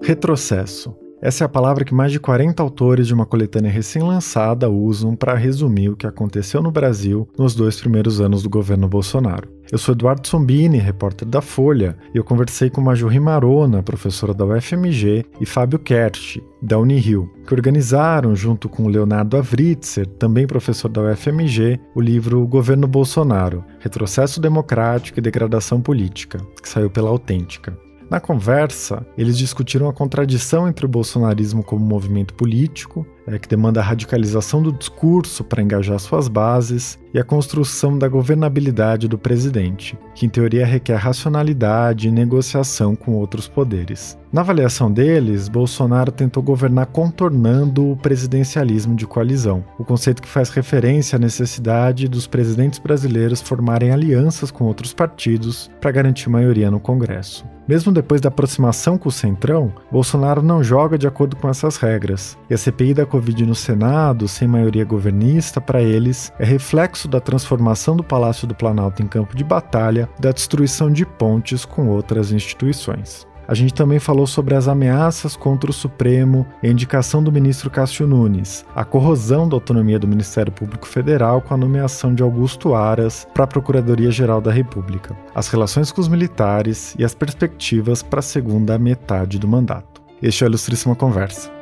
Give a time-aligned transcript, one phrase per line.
[0.00, 1.03] Retrocesso.
[1.24, 5.34] Essa é a palavra que mais de 40 autores de uma coletânea recém-lançada usam para
[5.34, 9.48] resumir o que aconteceu no Brasil nos dois primeiros anos do governo Bolsonaro.
[9.72, 14.44] Eu sou Eduardo Sombini, repórter da Folha, e eu conversei com Majorri Marona, professora da
[14.44, 21.00] UFMG, e Fábio Kersh, da Unirio, que organizaram, junto com Leonardo Avritzer, também professor da
[21.00, 27.82] UFMG, o livro Governo Bolsonaro: Retrocesso Democrático e Degradação Política, que saiu pela Autêntica.
[28.10, 33.80] Na conversa, eles discutiram a contradição entre o bolsonarismo como movimento político é, que demanda
[33.80, 39.96] a radicalização do discurso para engajar suas bases, e a construção da governabilidade do presidente,
[40.16, 44.18] que em teoria requer racionalidade e negociação com outros poderes.
[44.32, 50.50] Na avaliação deles, Bolsonaro tentou governar contornando o presidencialismo de coalizão, o conceito que faz
[50.50, 56.80] referência à necessidade dos presidentes brasileiros formarem alianças com outros partidos para garantir maioria no
[56.80, 57.46] Congresso.
[57.66, 62.36] Mesmo depois da aproximação com o Centrão, Bolsonaro não joga de acordo com essas regras,
[62.50, 67.20] e a CPI da Covid no Senado, sem maioria governista, para eles, é reflexo da
[67.20, 72.32] transformação do Palácio do Planalto em campo de batalha, da destruição de pontes com outras
[72.32, 73.26] instituições.
[73.46, 78.06] A gente também falou sobre as ameaças contra o Supremo a indicação do ministro Cássio
[78.06, 83.26] Nunes, a corrosão da autonomia do Ministério Público Federal com a nomeação de Augusto Aras
[83.34, 88.22] para a Procuradoria-Geral da República, as relações com os militares e as perspectivas para a
[88.22, 90.02] segunda metade do mandato.
[90.22, 91.52] Este é o Ilustríssima Conversa.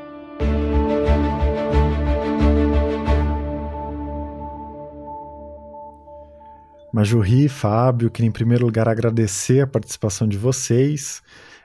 [6.93, 11.23] Majurri, Fábio, queria em primeiro lugar agradecer a participação de vocês.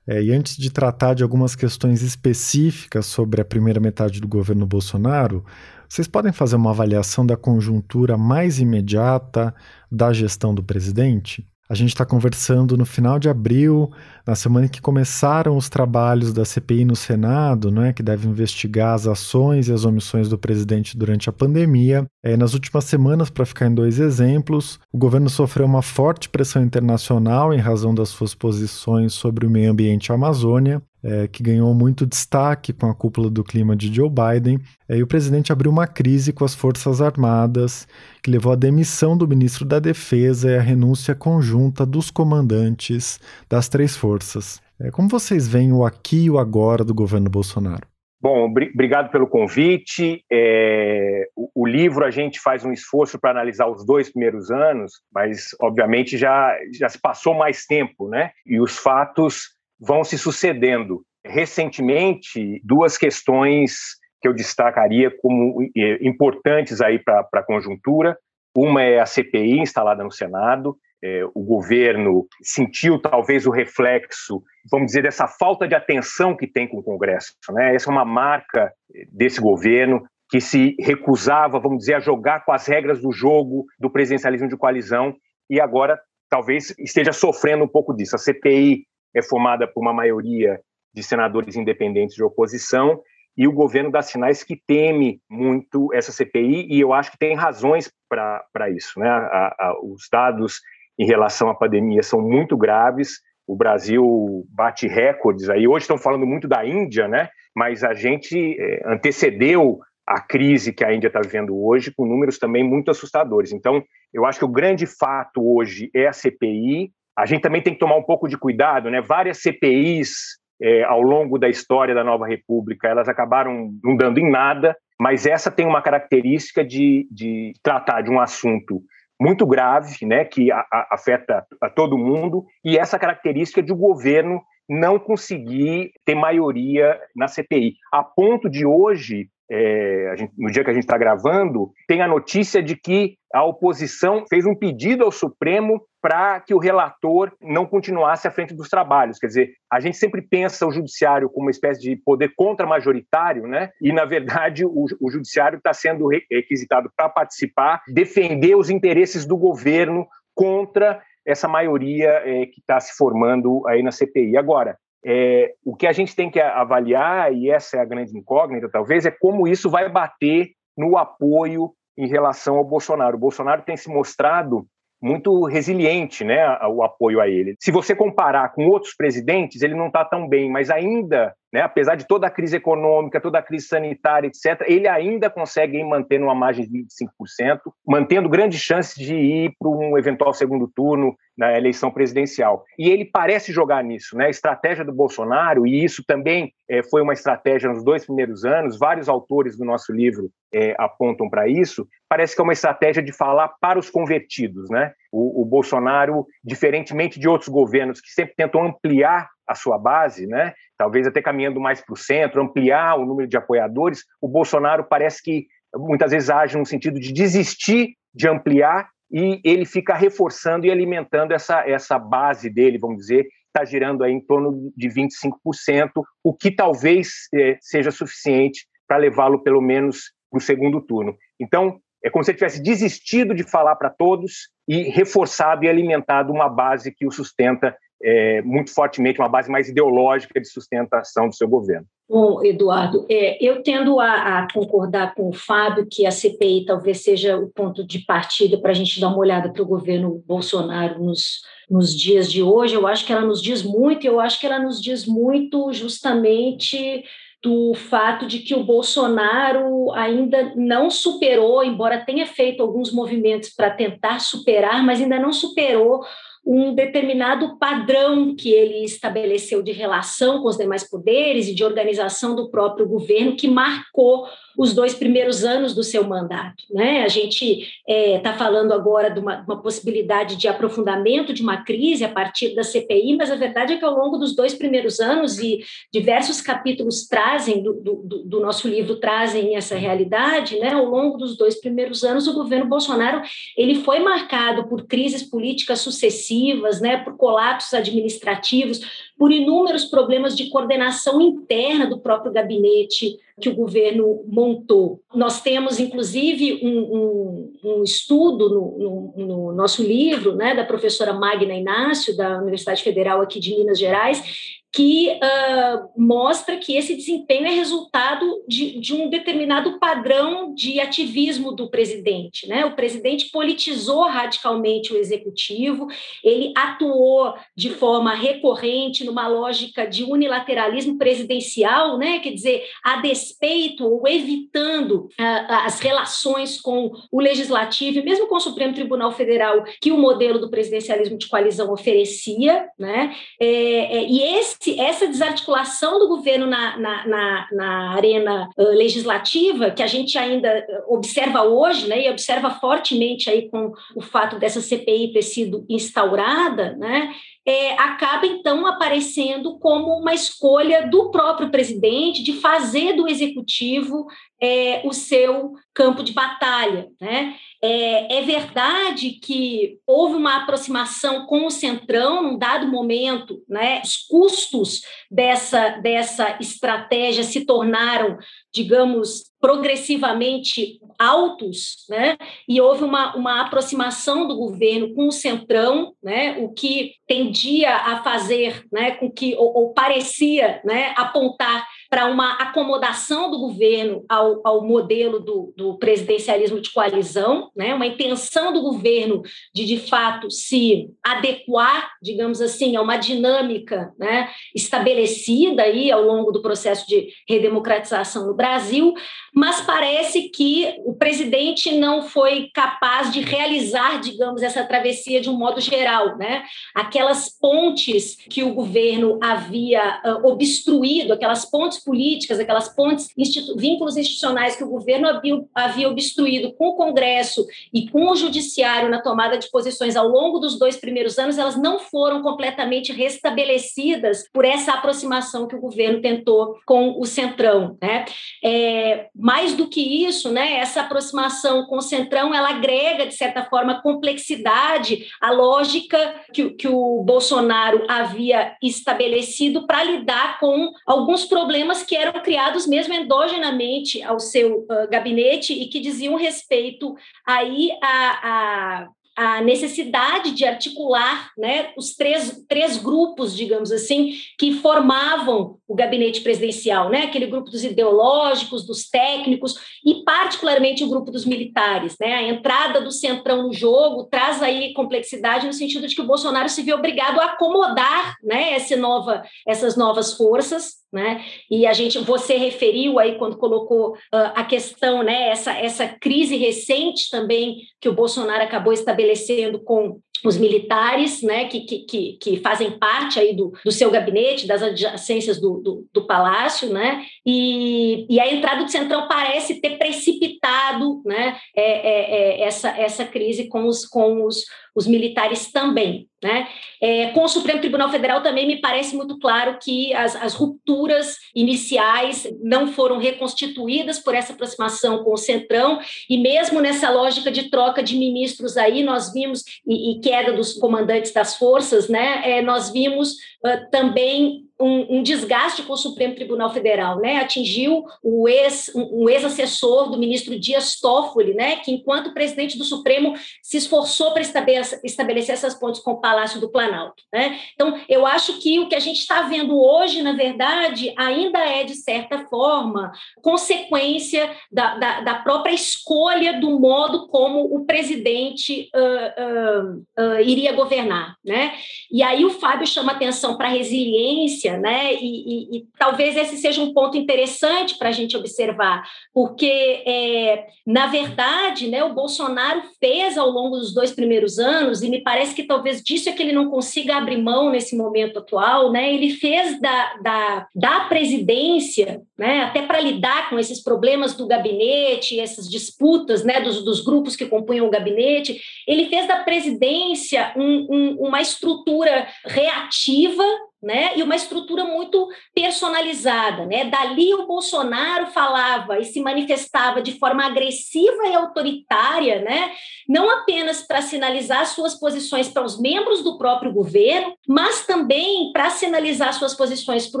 [0.06, 4.66] É, e antes de tratar de algumas questões específicas sobre a primeira metade do governo
[4.66, 5.42] Bolsonaro,
[5.88, 9.54] vocês podem fazer uma avaliação da conjuntura mais imediata
[9.90, 11.48] da gestão do presidente?
[11.74, 13.90] A gente está conversando no final de abril,
[14.24, 18.94] na semana em que começaram os trabalhos da CPI no Senado, né, que deve investigar
[18.94, 22.06] as ações e as omissões do presidente durante a pandemia.
[22.22, 26.62] É, nas últimas semanas, para ficar em dois exemplos, o governo sofreu uma forte pressão
[26.62, 32.06] internacional em razão das suas posições sobre o meio ambiente Amazônia é, que ganhou muito
[32.06, 35.86] destaque com a cúpula do clima de Joe Biden, é, e o presidente abriu uma
[35.86, 37.86] crise com as Forças Armadas,
[38.22, 43.20] que levou à demissão do ministro da Defesa e à renúncia conjunta dos comandantes
[43.50, 44.62] das três forças.
[44.80, 47.86] É, como vocês veem o aqui e o agora do governo Bolsonaro?
[48.24, 50.24] Bom, obrigado pelo convite.
[50.32, 54.94] É, o, o, livro a gente faz um esforço para analisar os dois primeiros anos,
[55.12, 58.30] mas obviamente já, já se passou mais tempo, né?
[58.46, 61.02] E os fatos vão se sucedendo.
[61.24, 68.16] Recentemente, duas questões que eu destacaria como eh, importantes aí para a conjuntura.
[68.56, 70.76] Uma é a CPI instalada no Senado.
[71.02, 76.66] É, o governo sentiu talvez o reflexo, vamos dizer, dessa falta de atenção que tem
[76.66, 77.34] com o Congresso.
[77.50, 77.74] Né?
[77.74, 78.72] Essa é uma marca
[79.12, 83.90] desse governo que se recusava, vamos dizer, a jogar com as regras do jogo do
[83.90, 85.14] presidencialismo de coalizão
[85.50, 88.16] e agora talvez esteja sofrendo um pouco disso.
[88.16, 90.60] A CPI é formada por uma maioria
[90.92, 93.00] de senadores independentes de oposição
[93.36, 97.34] e o governo dá sinais que teme muito essa CPI e eu acho que tem
[97.34, 98.98] razões para isso.
[98.98, 99.08] Né?
[99.08, 100.60] A, a, os dados
[100.98, 103.20] em relação à pandemia são muito graves.
[103.46, 105.66] O Brasil bate recordes aí.
[105.66, 107.28] Hoje estão falando muito da Índia, né?
[107.54, 112.38] Mas a gente é, antecedeu a crise que a Índia está vivendo hoje com números
[112.38, 113.52] também muito assustadores.
[113.52, 113.82] Então,
[114.12, 117.78] eu acho que o grande fato hoje é a CPI a gente também tem que
[117.78, 119.00] tomar um pouco de cuidado, né?
[119.00, 124.30] Várias CPIs é, ao longo da história da Nova República, elas acabaram não dando em
[124.30, 128.80] nada, mas essa tem uma característica de, de tratar de um assunto
[129.20, 133.76] muito grave, né, que a, a, afeta a todo mundo, e essa característica de o
[133.76, 140.64] governo não conseguir ter maioria na CPI, a ponto de hoje é, gente, no dia
[140.64, 145.04] que a gente está gravando, tem a notícia de que a oposição fez um pedido
[145.04, 149.18] ao Supremo para que o relator não continuasse à frente dos trabalhos.
[149.18, 153.70] Quer dizer, a gente sempre pensa o judiciário como uma espécie de poder contra-majoritário, né?
[153.80, 159.38] E, na verdade, o, o judiciário está sendo requisitado para participar, defender os interesses do
[159.38, 164.36] governo contra essa maioria é, que está se formando aí na CPI.
[164.36, 168.68] Agora, é, o que a gente tem que avaliar, e essa é a grande incógnita,
[168.70, 173.16] talvez, é como isso vai bater no apoio em relação ao Bolsonaro.
[173.16, 174.66] O Bolsonaro tem se mostrado
[175.04, 177.54] muito resiliente, né, o apoio a ele.
[177.60, 181.94] Se você comparar com outros presidentes, ele não está tão bem, mas ainda, né, apesar
[181.94, 186.34] de toda a crise econômica, toda a crise sanitária, etc., ele ainda consegue manter uma
[186.34, 191.90] margem de 25%, mantendo grandes chances de ir para um eventual segundo turno na eleição
[191.90, 192.64] presidencial.
[192.78, 194.26] E ele parece jogar nisso, né?
[194.26, 198.78] A estratégia do Bolsonaro, e isso também é, foi uma estratégia nos dois primeiros anos,
[198.78, 203.12] vários autores do nosso livro é, apontam para isso, parece que é uma estratégia de
[203.12, 204.92] falar para os convertidos, né?
[205.10, 210.54] O, o, Bolsonaro, diferentemente de outros governos que sempre tentam ampliar a sua base, né?
[210.78, 215.22] Talvez até caminhando mais para o centro, ampliar o número de apoiadores, o Bolsonaro parece
[215.22, 215.46] que
[215.76, 221.32] muitas vezes age no sentido de desistir de ampliar e ele fica reforçando e alimentando
[221.32, 225.90] essa, essa base dele, vamos dizer, está girando aí em torno de 25%,
[226.24, 231.16] o que talvez é, seja suficiente para levá-lo pelo menos para o segundo turno.
[231.38, 236.32] Então, é como se ele tivesse desistido de falar para todos e reforçado e alimentado
[236.32, 241.34] uma base que o sustenta é, muito fortemente, uma base mais ideológica de sustentação do
[241.34, 241.86] seu governo.
[242.06, 247.02] Bom, Eduardo, é, eu tendo a, a, concordar com o Fábio que a CPI talvez
[247.02, 251.02] seja o ponto de partida para a gente dar uma olhada para o governo Bolsonaro
[251.02, 252.74] nos, nos dias de hoje.
[252.74, 257.04] Eu acho que ela nos diz muito, eu acho que ela nos diz muito justamente
[257.42, 263.70] do fato de que o Bolsonaro ainda não superou, embora tenha feito alguns movimentos para
[263.70, 266.04] tentar superar, mas ainda não superou
[266.46, 272.34] um determinado padrão que ele estabeleceu de relação com os demais poderes e de organização
[272.34, 274.26] do próprio governo que marcou
[274.56, 276.64] os dois primeiros anos do seu mandato.
[276.70, 277.02] Né?
[277.02, 281.64] A gente está é, tá falando agora de uma, uma, possibilidade de aprofundamento de uma
[281.64, 285.00] crise a partir da CPI, mas a verdade é que ao longo dos dois primeiros
[285.00, 290.72] anos, e diversos capítulos trazem, do, do, do nosso livro trazem essa realidade, né?
[290.72, 293.22] ao longo dos dois primeiros anos, o governo Bolsonaro
[293.56, 296.33] ele foi marcado por crises políticas sucessivas,
[296.80, 296.98] né?
[296.98, 298.80] por colapsos administrativos,
[299.18, 305.00] por inúmeros problemas de coordenação interna do próprio gabinete que o governo montou.
[305.14, 311.12] Nós temos, inclusive, um, um, um estudo no, no, no, nosso livro, né, da professora
[311.12, 317.46] Magna Inácio, da Universidade Federal aqui de Minas Gerais, que uh, mostra que esse desempenho
[317.46, 322.48] é resultado de, de, um determinado padrão de ativismo do presidente.
[322.48, 322.64] Né?
[322.64, 325.86] O presidente politizou radicalmente o executivo,
[326.24, 332.18] ele atuou de forma recorrente numa lógica de unilateralismo presidencial, né?
[332.18, 338.34] quer dizer, a despeito ou evitando uh, as relações com o legislativo e mesmo com
[338.34, 342.68] o Supremo Tribunal Federal que o modelo do presidencialismo de coalizão oferecia.
[342.76, 343.14] Né?
[343.40, 348.62] É, é, e esse esse, essa desarticulação do governo na, na, na, na arena uh,
[348.70, 354.38] legislativa, que a gente ainda observa hoje, né, e observa fortemente aí com o fato
[354.38, 357.12] dessa CPI ter sido instaurada, né,
[357.46, 364.06] é, acaba então aparecendo como uma escolha do próprio presidente de fazer do executivo
[364.44, 366.88] é, o seu campo de batalha.
[367.00, 367.34] Né?
[367.62, 373.80] É, é, verdade que houve uma aproximação com o Centrão num dado momento, né?
[373.82, 378.18] os custos dessa, dessa estratégia se tornaram,
[378.52, 382.16] digamos, progressivamente altos, né?
[382.48, 386.38] E houve uma, uma aproximação do governo com o centrão, né?
[386.38, 388.92] O que tendia a fazer, né?
[388.92, 390.94] Com que ou, ou parecia, né?
[390.96, 397.72] Apontar para uma acomodação do governo ao, ao modelo do, do, presidencialismo de coalizão, né?
[397.72, 399.22] uma intenção do governo
[399.54, 404.28] de, de fato, se adequar, digamos assim, a uma dinâmica né?
[404.52, 408.92] estabelecida aí ao longo do processo de redemocratização no Brasil,
[409.32, 415.38] mas parece que o presidente não foi capaz de realizar, digamos, essa travessia de um
[415.38, 416.18] modo geral.
[416.18, 416.42] Né?
[416.74, 423.96] Aquelas pontes que o governo havia uh, obstruído, aquelas pontes políticas, aquelas pontes, institu vínculos
[423.96, 425.08] institucionais que o governo
[425.54, 430.38] havia, obstruído com o Congresso e com o Judiciário na tomada de posições ao longo
[430.38, 436.00] dos dois primeiros anos, elas não foram completamente restabelecidas por essa aproximação que o governo
[436.00, 437.76] tentou com o Centrão.
[437.80, 438.04] Né?
[438.42, 443.44] É, mais do que isso, né, essa aproximação com o Centrão, ela agrega, de certa
[443.44, 451.73] forma, complexidade à lógica que, que o Bolsonaro havia estabelecido para lidar com alguns problemas
[451.82, 456.94] que eram criados mesmo endogenamente ao seu uh, gabinete e que diziam respeito
[457.26, 464.52] aí a, a a necessidade de articular né, os três, três grupos, digamos assim, que
[464.54, 467.04] formavam o gabinete presidencial, né?
[467.04, 469.54] aquele grupo dos ideológicos, dos técnicos
[469.84, 471.96] e particularmente o grupo dos militares.
[472.00, 472.14] Né?
[472.14, 476.48] A entrada do Centrão no jogo traz aí complexidade no sentido de que o Bolsonaro
[476.48, 481.24] se viu obrigado a acomodar né, essa nova, essas novas forças né?
[481.50, 485.28] E a gente, você referiu aí quando colocou uh, a questão, né?
[485.28, 491.60] Essa, essa crise recente também que o Bolsonaro acabou estabelecendo com os militares, né, que,
[491.60, 496.70] que, que, fazem parte aí do, do seu gabinete, das adjacências do, do, do palácio,
[496.70, 502.68] né, e, e a entrada do Centrão parece ter precipitado, né, é, é, é essa,
[502.70, 504.44] essa crise com os, com os,
[504.74, 506.08] os militares também.
[506.22, 506.48] Né?
[506.80, 511.18] É, com o Supremo Tribunal Federal também me parece muito claro que as, as, rupturas
[511.34, 517.50] iniciais não foram reconstituídas por essa aproximação com o Centrão, e mesmo nessa lógica de
[517.50, 522.22] troca de ministros aí, nós vimos, e, e queda dos comandantes das forças, né?
[522.24, 523.12] É, nós vimos
[523.44, 527.16] uh, também um, um, desgaste com o Supremo Tribunal Federal, né?
[527.16, 531.56] Atingiu o ex, um, um ex-assessor do ministro Dias Toffoli, né?
[531.56, 536.40] Que enquanto presidente do Supremo se esforçou para estabelecer, estabelecer essas pontes com o Palácio
[536.40, 537.40] do Planalto, né?
[537.54, 541.64] Então, eu acho que o que a gente está vendo hoje, na verdade, ainda é
[541.64, 542.92] de certa forma
[543.22, 550.52] consequência da, da, da própria escolha do modo como o presidente uh, uh, uh, iria
[550.52, 551.54] governar, né?
[551.90, 554.94] E aí o Fábio chama atenção para a resiliência né?
[554.94, 558.82] E, e, e, talvez esse seja um ponto interessante para a gente observar,
[559.12, 564.88] porque, é, na verdade, né, o Bolsonaro fez ao longo dos dois primeiros anos, e
[564.88, 568.70] me parece que talvez disso é que ele não consiga abrir mão nesse momento atual,
[568.70, 568.92] né?
[568.92, 575.18] Ele fez da, da, da presidência, né, até para lidar com esses problemas do gabinete,
[575.18, 580.66] essas disputas né, dos, dos grupos que compunham o gabinete, ele fez da presidência um,
[580.70, 583.24] um, uma estrutura reativa
[583.64, 583.96] né?
[583.96, 586.66] E uma estrutura muito personalizada, né?
[586.66, 592.52] Dali o Bolsonaro falava e se manifestava de forma agressiva e autoritária, né?
[592.88, 598.50] Não apenas para sinalizar suas posições para os membros do próprio governo, mas também para
[598.50, 600.00] sinalizar suas posições para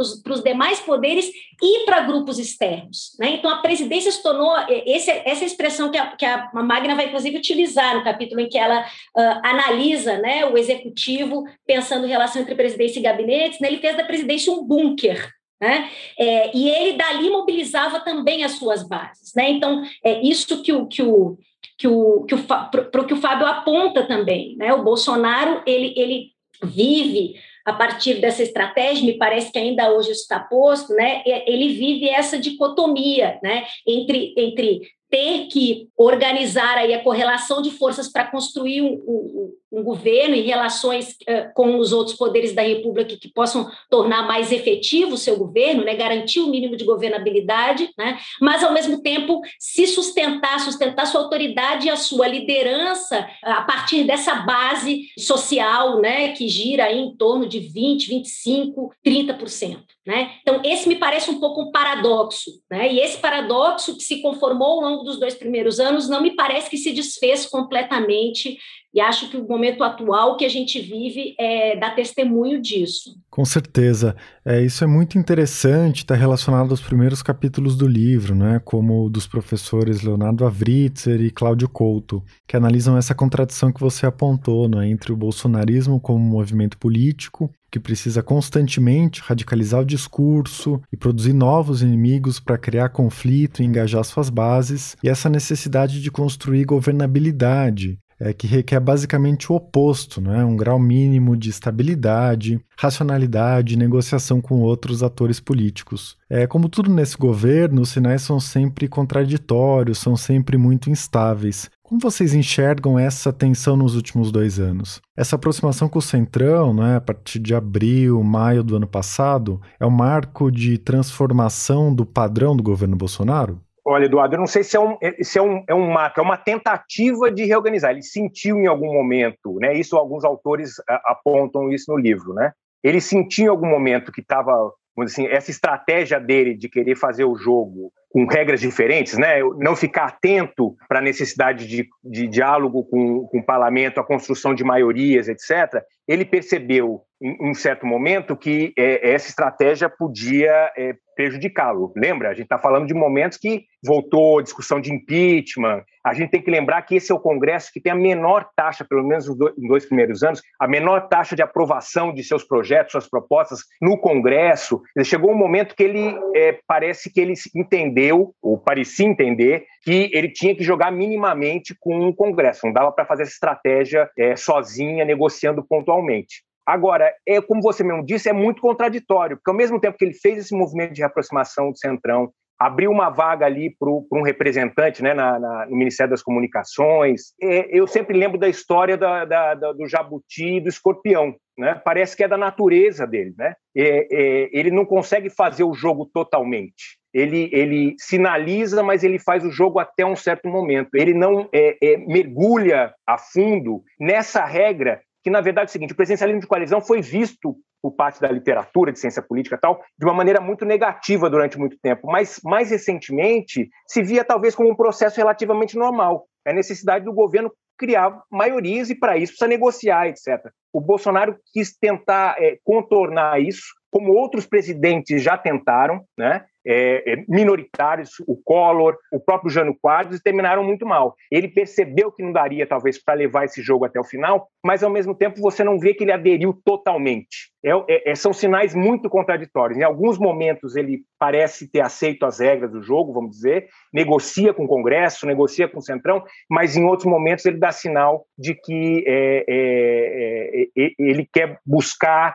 [0.00, 1.30] os, demais poderes
[1.62, 3.30] e para grupos externos, né?
[3.30, 7.38] Então a presidência se tornou esse, essa expressão que a, que a Magna vai inclusive
[7.38, 10.44] utilizar no capítulo em que ela uh, analisa, né?
[10.46, 13.68] O executivo pensando em relação entre presidência e gabinete né?
[13.68, 15.30] ele fez da presidência um bunker.
[15.60, 15.88] Né?
[16.18, 19.32] É, e ele dali mobilizava também as suas bases.
[19.34, 19.50] Né?
[19.50, 21.38] Então, é isso que o, que o,
[21.78, 22.44] que o, que o,
[22.90, 24.56] pro, que o Fábio aponta também.
[24.56, 24.72] Né?
[24.72, 26.30] O Bolsonaro ele, ele
[26.62, 31.22] vive a partir dessa estratégia, me parece que ainda hoje está posto, né?
[31.24, 33.64] Ele vive essa dicotomia, né?
[33.86, 39.82] Entre, entre ter que organizar aí a correlação de forças para construir um, um, um,
[39.82, 45.14] governo e relações uh, com os outros poderes da República que, possam tornar mais efetivo
[45.14, 49.86] o seu governo, né, garantir o mínimo de governabilidade, né, mas, ao mesmo tempo, se
[49.86, 56.48] sustentar, sustentar sua autoridade e a sua liderança a partir dessa base social né, que
[56.48, 59.78] gira em torno de 20%, 25%, 30%.
[60.06, 60.32] Né?
[60.42, 62.92] Então, esse me parece um pouco um paradoxo, né?
[62.92, 66.68] e esse paradoxo que se conformou ao longo dos dois primeiros anos não me parece
[66.68, 68.58] que se desfez completamente,
[68.94, 73.18] e acho que o momento atual que a gente vive é, dá testemunho disso.
[73.28, 74.14] Com certeza.
[74.44, 78.60] É, isso é muito interessante, está relacionado aos primeiros capítulos do livro, né?
[78.64, 84.68] como dos professores Leonardo Avritzer e Cláudio Couto, que analisam essa contradição que você apontou
[84.68, 84.88] né?
[84.88, 91.82] entre o bolsonarismo como movimento político que precisa constantemente radicalizar o discurso e produzir novos
[91.82, 98.32] inimigos para criar conflito e engajar suas bases, e essa necessidade de construir governabilidade, é,
[98.32, 100.44] que requer basicamente o oposto, né?
[100.44, 106.16] um grau mínimo de estabilidade, racionalidade negociação com outros atores políticos.
[106.28, 111.70] É, como tudo nesse governo, os sinais são sempre contraditórios, são sempre muito instáveis.
[111.82, 115.02] Como vocês enxergam essa tensão nos últimos dois anos?
[115.16, 119.84] Essa aproximação com o Centrão, né, a partir de abril, maio do ano passado, é
[119.84, 123.60] um marco de transformação do padrão do governo Bolsonaro?
[123.86, 126.22] Olha, Eduardo, eu não sei se é um, se é um, é um marco, é
[126.22, 127.90] uma tentativa de reorganizar.
[127.90, 129.74] Ele sentiu em algum momento, né?
[129.74, 132.52] Isso alguns autores apontam isso no livro, né?
[132.82, 137.36] Ele sentiu em algum momento que estava, assim, essa estratégia dele de querer fazer o
[137.36, 139.40] jogo com regras diferentes, né?
[139.58, 144.54] não ficar atento para a necessidade de, de diálogo com, com o parlamento, a construção
[144.54, 150.94] de maiorias, etc., ele percebeu em um certo momento que é, essa estratégia podia é,
[151.16, 151.92] prejudicá-lo.
[151.96, 152.28] Lembra?
[152.28, 155.82] A gente está falando de momentos que voltou discussão de impeachment.
[156.04, 158.84] A gente tem que lembrar que esse é o Congresso que tem a menor taxa,
[158.84, 163.08] pelo menos nos dois primeiros anos, a menor taxa de aprovação de seus projetos, suas
[163.08, 164.82] propostas no Congresso.
[165.02, 170.30] Chegou um momento que ele é, parece que ele entendeu, ou parecia entender, que ele
[170.30, 172.66] tinha que jogar minimamente com o Congresso.
[172.66, 176.42] Não dava para fazer essa estratégia é, sozinha, negociando pontualmente.
[176.66, 180.14] Agora, é como você mesmo disse, é muito contraditório, porque ao mesmo tempo que ele
[180.14, 185.12] fez esse movimento de reaproximação do Centrão, abriu uma vaga ali para um representante né,
[185.12, 187.34] na, na, no Ministério das Comunicações.
[187.42, 191.34] É, eu sempre lembro da história da, da, da, do jabuti e do escorpião.
[191.58, 191.74] Né?
[191.84, 193.34] Parece que é da natureza dele.
[193.36, 193.54] Né?
[193.76, 196.98] É, é, ele não consegue fazer o jogo totalmente.
[197.14, 200.90] Ele, ele, sinaliza, mas ele faz o jogo até um certo momento.
[200.94, 205.92] Ele não é, é, mergulha a fundo nessa regra que, na verdade, é o seguinte:
[205.92, 210.06] o presidencialismo de coalizão foi visto por parte da literatura de ciência política tal, de
[210.06, 214.74] uma maneira muito negativa durante muito tempo, mas mais recentemente se via talvez como um
[214.74, 216.26] processo relativamente normal.
[216.46, 220.50] É a necessidade do governo criar maiorias e para isso precisa negociar, etc.
[220.72, 226.44] O Bolsonaro quis tentar é, contornar isso, como outros presidentes já tentaram, né?
[226.66, 231.14] É, é, minoritários, o Collor, o próprio Jânio Quadros, terminaram muito mal.
[231.30, 234.90] Ele percebeu que não daria, talvez, para levar esse jogo até o final, mas, ao
[234.90, 237.52] mesmo tempo, você não vê que ele aderiu totalmente.
[237.62, 239.78] É, é, é, são sinais muito contraditórios.
[239.78, 244.64] Em alguns momentos, ele parece ter aceito as regras do jogo, vamos dizer, negocia com
[244.64, 249.04] o Congresso, negocia com o Centrão, mas, em outros momentos, ele dá sinal de que
[249.06, 250.68] é,
[250.98, 252.34] ele quer buscar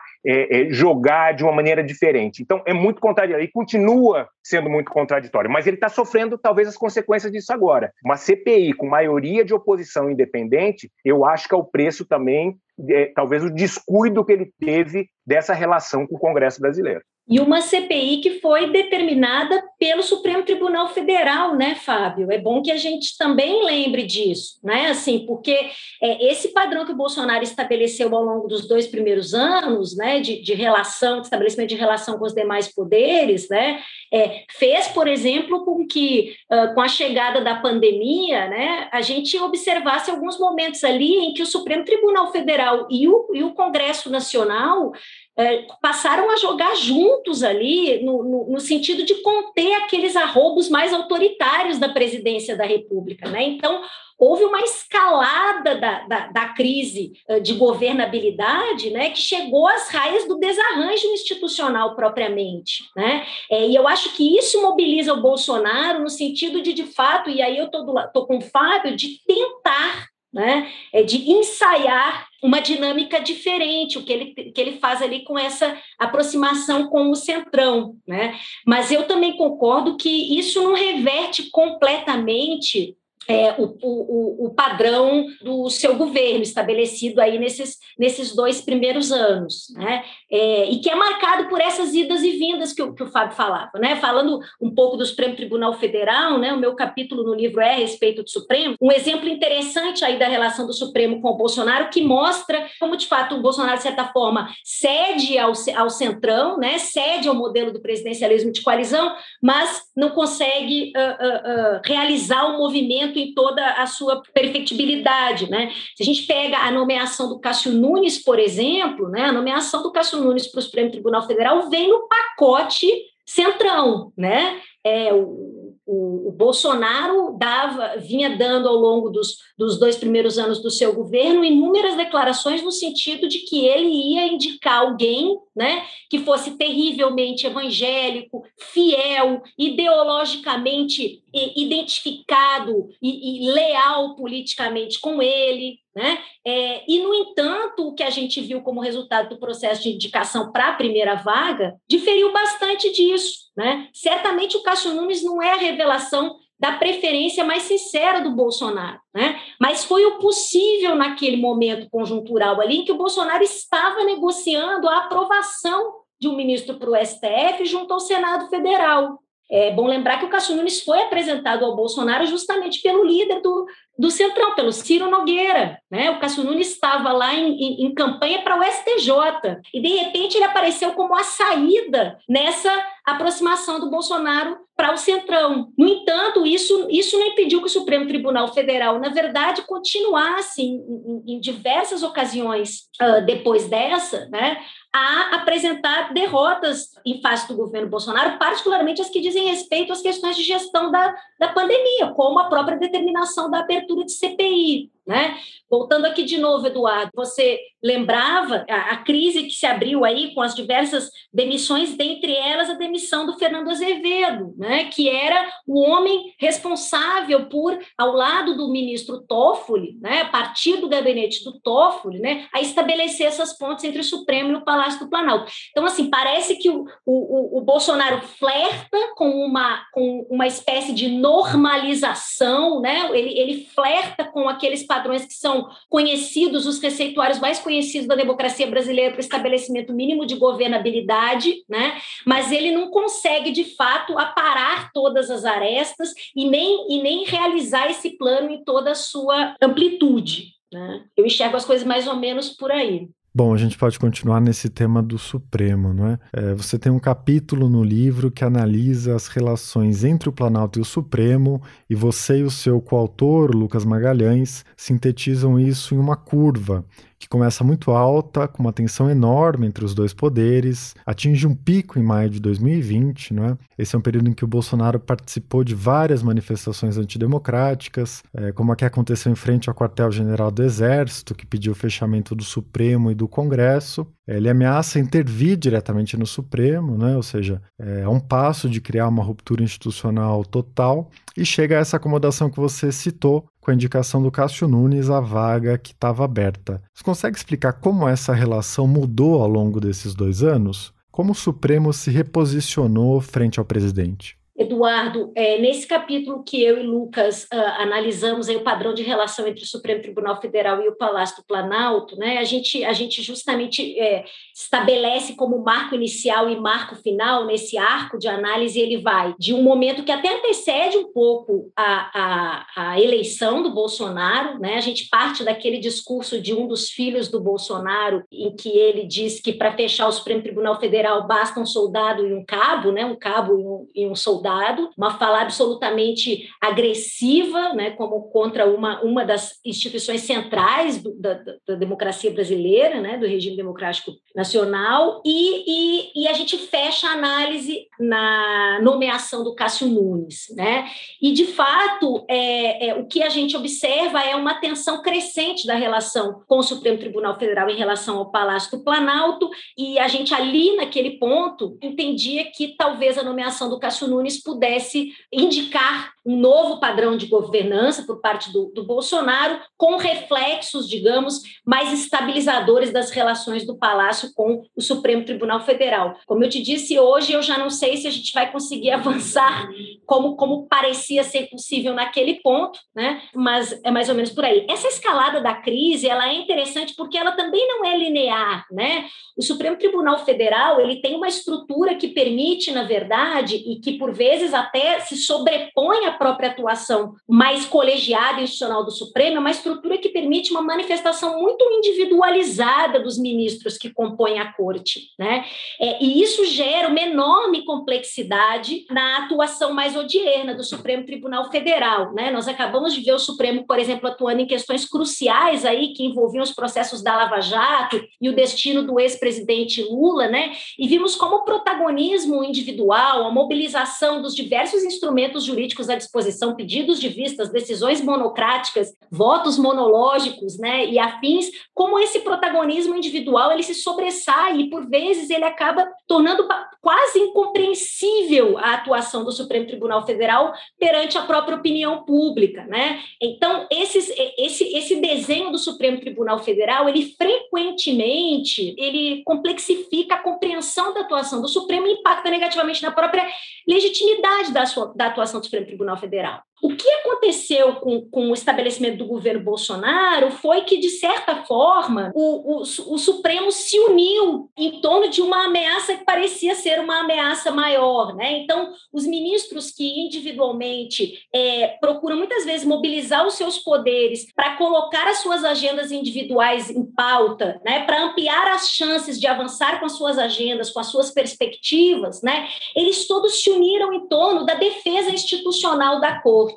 [0.70, 2.42] jogar de uma maneira diferente.
[2.42, 3.44] Então, é muito contraditório.
[3.44, 7.92] E continua sendo muito contraditório, mas ele está sofrendo talvez as consequências disso agora.
[8.04, 12.58] Uma CPI com maioria de oposição independente, eu acho que é o preço também,
[12.90, 17.62] é, talvez o descuido que ele teve dessa relação com o Congresso brasileiro e uma
[17.62, 22.32] CPI que foi determinada pelo Supremo Tribunal Federal, né, Fábio?
[22.32, 24.88] É bom que a gente também lembre disso, né?
[24.88, 25.70] Assim, porque
[26.02, 30.42] é, esse padrão que o Bolsonaro estabeleceu ao longo dos dois primeiros anos, né, de,
[30.42, 33.80] de relação, de estabelecimento de relação com os demais poderes, né,
[34.12, 39.38] é, fez, por exemplo, com que, uh, com a chegada da pandemia, né, a gente
[39.40, 44.10] observasse alguns momentos ali em que o Supremo Tribunal Federal e o, e o Congresso
[44.10, 44.92] Nacional
[45.40, 50.94] é, passaram a jogar juntos ali, no, no, no, sentido de conter aqueles arrobos mais
[50.94, 53.30] autoritários da presidência da República.
[53.30, 53.44] Né?
[53.44, 53.82] Então,
[54.18, 60.38] houve uma escalada da, da, da, crise de governabilidade né, que chegou às raias do
[60.38, 62.84] desarranjo institucional propriamente.
[62.94, 63.26] Né?
[63.50, 67.42] É, e eu acho que isso mobiliza o Bolsonaro no sentido de, de fato, e
[67.42, 70.72] aí eu estou com o Fábio, de tentar né?
[70.94, 75.78] É de ensaiar uma dinâmica diferente, o que ele, que ele faz ali com essa
[75.98, 78.40] aproximação com o centrão, né?
[78.66, 82.96] Mas eu também concordo que isso não reverte completamente
[83.30, 89.68] é, o, o, o, padrão do seu governo estabelecido aí nesses, nesses dois primeiros anos,
[89.76, 90.04] né?
[90.32, 93.36] É, e que é marcado por essas idas e vindas que o, que o Fábio
[93.36, 93.96] falava, né?
[93.98, 96.52] Falando um pouco do Supremo Tribunal Federal, né?
[96.52, 100.28] O meu capítulo no livro é a respeito do Supremo, um exemplo interessante aí da
[100.28, 104.06] relação do Supremo com o Bolsonaro que mostra como de fato o Bolsonaro de certa
[104.06, 106.80] forma cede ao, ao centrão, né?
[106.80, 112.58] Cede ao modelo do presidencialismo de coalizão, mas não consegue uh, uh, uh, realizar o
[112.58, 115.72] movimento em toda a sua perfectibilidade, né?
[115.96, 119.26] Se a gente pega a nomeação do Cássio Nunes, por exemplo, né?
[119.26, 122.88] A nomeação do Cássio Nunes para o Supremo Tribunal Federal vem no pacote
[123.26, 124.60] centrão, né?
[124.84, 130.62] É, o, o, o, Bolsonaro dava, vinha dando ao longo dos, dos dois primeiros anos
[130.62, 136.20] do seu governo inúmeras declarações no sentido de que ele ia indicar alguém né, que
[136.20, 145.80] fosse terrivelmente evangélico, fiel, ideologicamente identificado e, e leal politicamente com ele.
[145.96, 146.20] Né?
[146.46, 150.52] É, e, no entanto, o que a gente viu como resultado do processo de indicação
[150.52, 153.50] para a primeira vaga diferiu bastante disso.
[153.58, 153.88] Né?
[153.94, 159.40] Certamente o Cássio Nunes não é a revelação da preferência mais sincera do Bolsonaro, né?
[159.62, 165.06] Mas foi o possível naquele momento conjuntural ali em que o Bolsonaro estava negociando a
[165.06, 169.20] aprovação de um ministro para o STF junto ao Senado Federal.
[169.52, 173.66] É bom lembrar que o Cássio Nunes foi apresentado ao Bolsonaro justamente pelo líder do,
[174.00, 175.78] do Centrão, pelo Ciro Nogueira.
[175.92, 176.10] Né?
[176.10, 179.60] O Cássio Nunes estava lá em, em, em campanha para o STJ.
[179.74, 182.72] E, de repente, ele apareceu como a saída nessa
[183.06, 185.74] aproximação do Bolsonaro para o Centrão.
[185.78, 191.24] No entanto, isso, isso não impediu que o Supremo Tribunal Federal, na verdade, continuasse em,
[191.28, 194.58] em, diversas ocasiões uh, depois dessa, né,
[194.94, 200.38] a apresentar derrotas em face do governo Bolsonaro, particularmente as que dizem respeito às questões
[200.38, 204.92] de gestão da, da pandemia, como a própria determinação da abertura de CPI.
[205.10, 205.36] Né?
[205.70, 210.42] Voltando aqui de novo, Eduardo, você lembrava a, a, crise que se abriu aí com
[210.42, 216.34] as diversas demissões, dentre elas a demissão do Fernando Azevedo, né, que era o homem
[216.38, 222.48] responsável por, ao lado do ministro Toffoli, né, a partir do gabinete do Toffoli, né,
[222.54, 225.50] a estabelecer essas pontes entre o Supremo e o Palácio do Planalto.
[225.72, 231.08] Então, assim, parece que o, o, o Bolsonaro flerta com uma, com uma espécie de
[231.08, 238.08] normalização, né, ele, ele flerta com aqueles padrões que são conhecidos, os receituários mais conhecidos
[238.08, 241.98] da democracia brasileira para o estabelecimento mínimo de governabilidade, né?
[242.26, 247.90] mas ele não consegue, de fato, aparar todas as arestas e nem, e nem realizar
[247.90, 250.54] esse plano em toda a sua amplitude.
[250.72, 251.06] Né?
[251.16, 253.08] Eu enxergo as coisas mais ou menos por aí.
[253.34, 256.20] Bom, a gente pode continuar nesse tema do Supremo, não é?
[256.34, 256.54] é?
[256.56, 260.86] Você tem um capítulo no livro que analisa as relações entre o Planalto e o
[260.86, 266.84] Supremo, e você e o seu coautor, Lucas Magalhães, sintetizam isso em uma curva
[267.20, 272.00] que começa muito alta, com uma tensão enorme entre os dois poderes, atinge um pico
[272.00, 273.58] em maio de 2020, não é?
[273.78, 278.72] Esse é um período em que o Bolsonaro participou de várias manifestações antidemocráticas, é, como
[278.72, 283.12] a que aconteceu em frente ao quartel-general do Exército, que pediu o fechamento do Supremo
[283.12, 284.08] e do Congresso.
[284.26, 287.16] Ele ameaça intervir diretamente no Supremo, né?
[287.18, 291.98] ou seja, é um passo de criar uma ruptura institucional total, e chega a essa
[291.98, 296.82] acomodação que você citou, com a indicação do Cássio Nunes à vaga que estava aberta.
[296.92, 300.92] Você consegue explicar como essa relação mudou ao longo desses dois anos?
[301.12, 304.39] Como o Supremo se reposicionou frente ao presidente?
[304.60, 309.48] Eduardo, é, nesse capítulo que eu e Lucas uh, analisamos aí o padrão de relação
[309.48, 313.22] entre o Supremo Tribunal Federal e o Palácio do Planalto, né, a, gente, a gente
[313.22, 319.34] justamente é, estabelece como marco inicial e marco final, nesse arco de análise, ele vai
[319.40, 324.76] de um momento que até antecede um pouco a, a, a eleição do Bolsonaro, né,
[324.76, 329.40] a gente parte daquele discurso de um dos filhos do Bolsonaro, em que ele diz
[329.40, 333.18] que para fechar o Supremo Tribunal Federal basta um soldado e um cabo, né, um
[333.18, 334.49] cabo e um, e um soldado
[334.98, 341.34] uma fala absolutamente agressiva, né, como contra uma, uma das instituições centrais do, da,
[341.68, 347.14] da, democracia brasileira, né, do regime democrático nacional, e, e, e, a gente fecha a
[347.14, 350.48] análise na nomeação do Cássio Nunes.
[350.56, 350.90] Né?
[351.22, 355.76] E, de fato, é, é, o que a gente observa é uma tensão crescente da
[355.76, 360.34] relação com o Supremo Tribunal Federal em relação ao Palácio do Planalto, e a gente
[360.34, 366.80] ali, naquele ponto, entendia que talvez a nomeação do Cássio Nunes pudesse indicar um novo
[366.80, 373.66] padrão de governança por parte do, do Bolsonaro, com reflexos, digamos, mais estabilizadores das relações
[373.66, 376.16] do Palácio com o Supremo Tribunal Federal.
[376.28, 379.70] Como eu te disse hoje, eu já não sei se a gente vai conseguir avançar
[380.06, 383.22] como, como parecia ser possível naquele ponto, né?
[383.34, 384.68] mas é mais ou menos por aí.
[384.70, 388.66] Essa escalada da crise ela é interessante porque ela também não é linear.
[388.72, 389.06] Né?
[389.38, 394.14] O Supremo Tribunal Federal ele tem uma estrutura que permite, na verdade, e que por
[394.20, 399.50] vezes até se sobrepõe à própria atuação mais colegiada e institucional do Supremo, é uma
[399.50, 405.12] estrutura que permite uma manifestação muito individualizada dos ministros que compõem a corte.
[405.18, 405.46] Né?
[405.80, 412.14] É, e isso gera uma enorme complexidade na atuação mais odierna do Supremo Tribunal Federal.
[412.14, 412.30] Né?
[412.30, 416.44] Nós acabamos de ver o Supremo, por exemplo, atuando em questões cruciais aí que envolviam
[416.44, 420.52] os processos da Lava Jato e o destino do ex-presidente Lula, né?
[420.78, 427.00] e vimos como o protagonismo individual, a mobilização dos diversos instrumentos jurídicos à disposição, pedidos
[427.00, 433.76] de vistas, decisões monocráticas, votos monológicos, né, e afins, como esse protagonismo individual ele se
[433.76, 436.48] sobressai e por vezes ele acaba tornando
[436.82, 443.00] quase incompreensível a atuação do Supremo Tribunal Federal perante a própria opinião pública, né?
[443.22, 450.59] Então esses, esse esse desenho do Supremo Tribunal Federal ele frequentemente ele complexifica a compreensão
[450.94, 453.28] da atuação do Supremo impacta negativamente na própria
[453.68, 456.42] legitimidade da, sua, da atuação do Supremo Tribunal Federal.
[456.62, 462.12] O que aconteceu com, com o estabelecimento do governo Bolsonaro foi que, de certa forma,
[462.14, 467.00] o, o, o, Supremo se uniu em torno de uma ameaça que parecia ser uma
[467.00, 468.14] ameaça maior.
[468.14, 468.40] Né?
[468.40, 475.08] Então, os ministros que individualmente é, procuram muitas vezes mobilizar os seus poderes para colocar
[475.08, 477.86] as suas agendas individuais em pauta, né?
[477.86, 482.50] para ampliar as chances de avançar com as suas agendas, com as suas perspectivas, né?
[482.76, 486.49] eles todos se uniram em torno da defesa institucional da Corte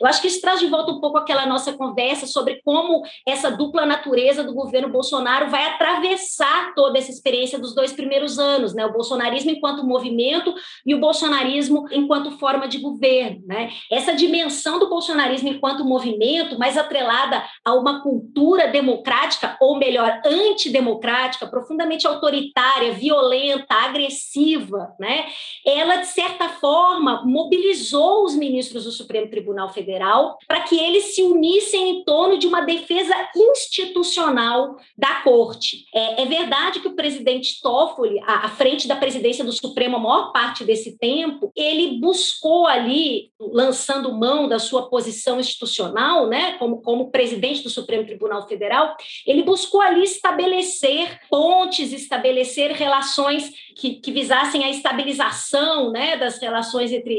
[0.00, 3.50] Eu acho que isso traz de volta um pouco aquela nossa conversa sobre como essa
[3.50, 8.84] dupla natureza do governo Bolsonaro vai atravessar toda essa experiência dos dois primeiros anos, né?
[8.86, 13.70] O bolsonarismo enquanto movimento e o bolsonarismo enquanto forma de governo, né?
[13.90, 21.46] Essa dimensão do bolsonarismo enquanto movimento, mais atrelada a uma cultura democrática, ou melhor, antidemocrática,
[21.46, 25.26] profundamente autoritária, violenta, agressiva, né?
[25.64, 31.22] Ela, de certa forma, mobilizou os ministros do Supremo Tribunal Federal para que eles se
[31.22, 35.84] unissem em torno de uma defesa institucional da Corte.
[35.94, 40.00] É, é verdade que o presidente Toffoli, à, à frente da presidência do Supremo a
[40.00, 46.80] maior parte desse tempo, ele buscou ali, lançando mão da sua posição institucional, né, como,
[46.82, 54.10] como presidente do Supremo Tribunal Federal, ele buscou ali estabelecer pontes, estabelecer relações que, que
[54.10, 57.14] visassem a estabilização né, das relações entre,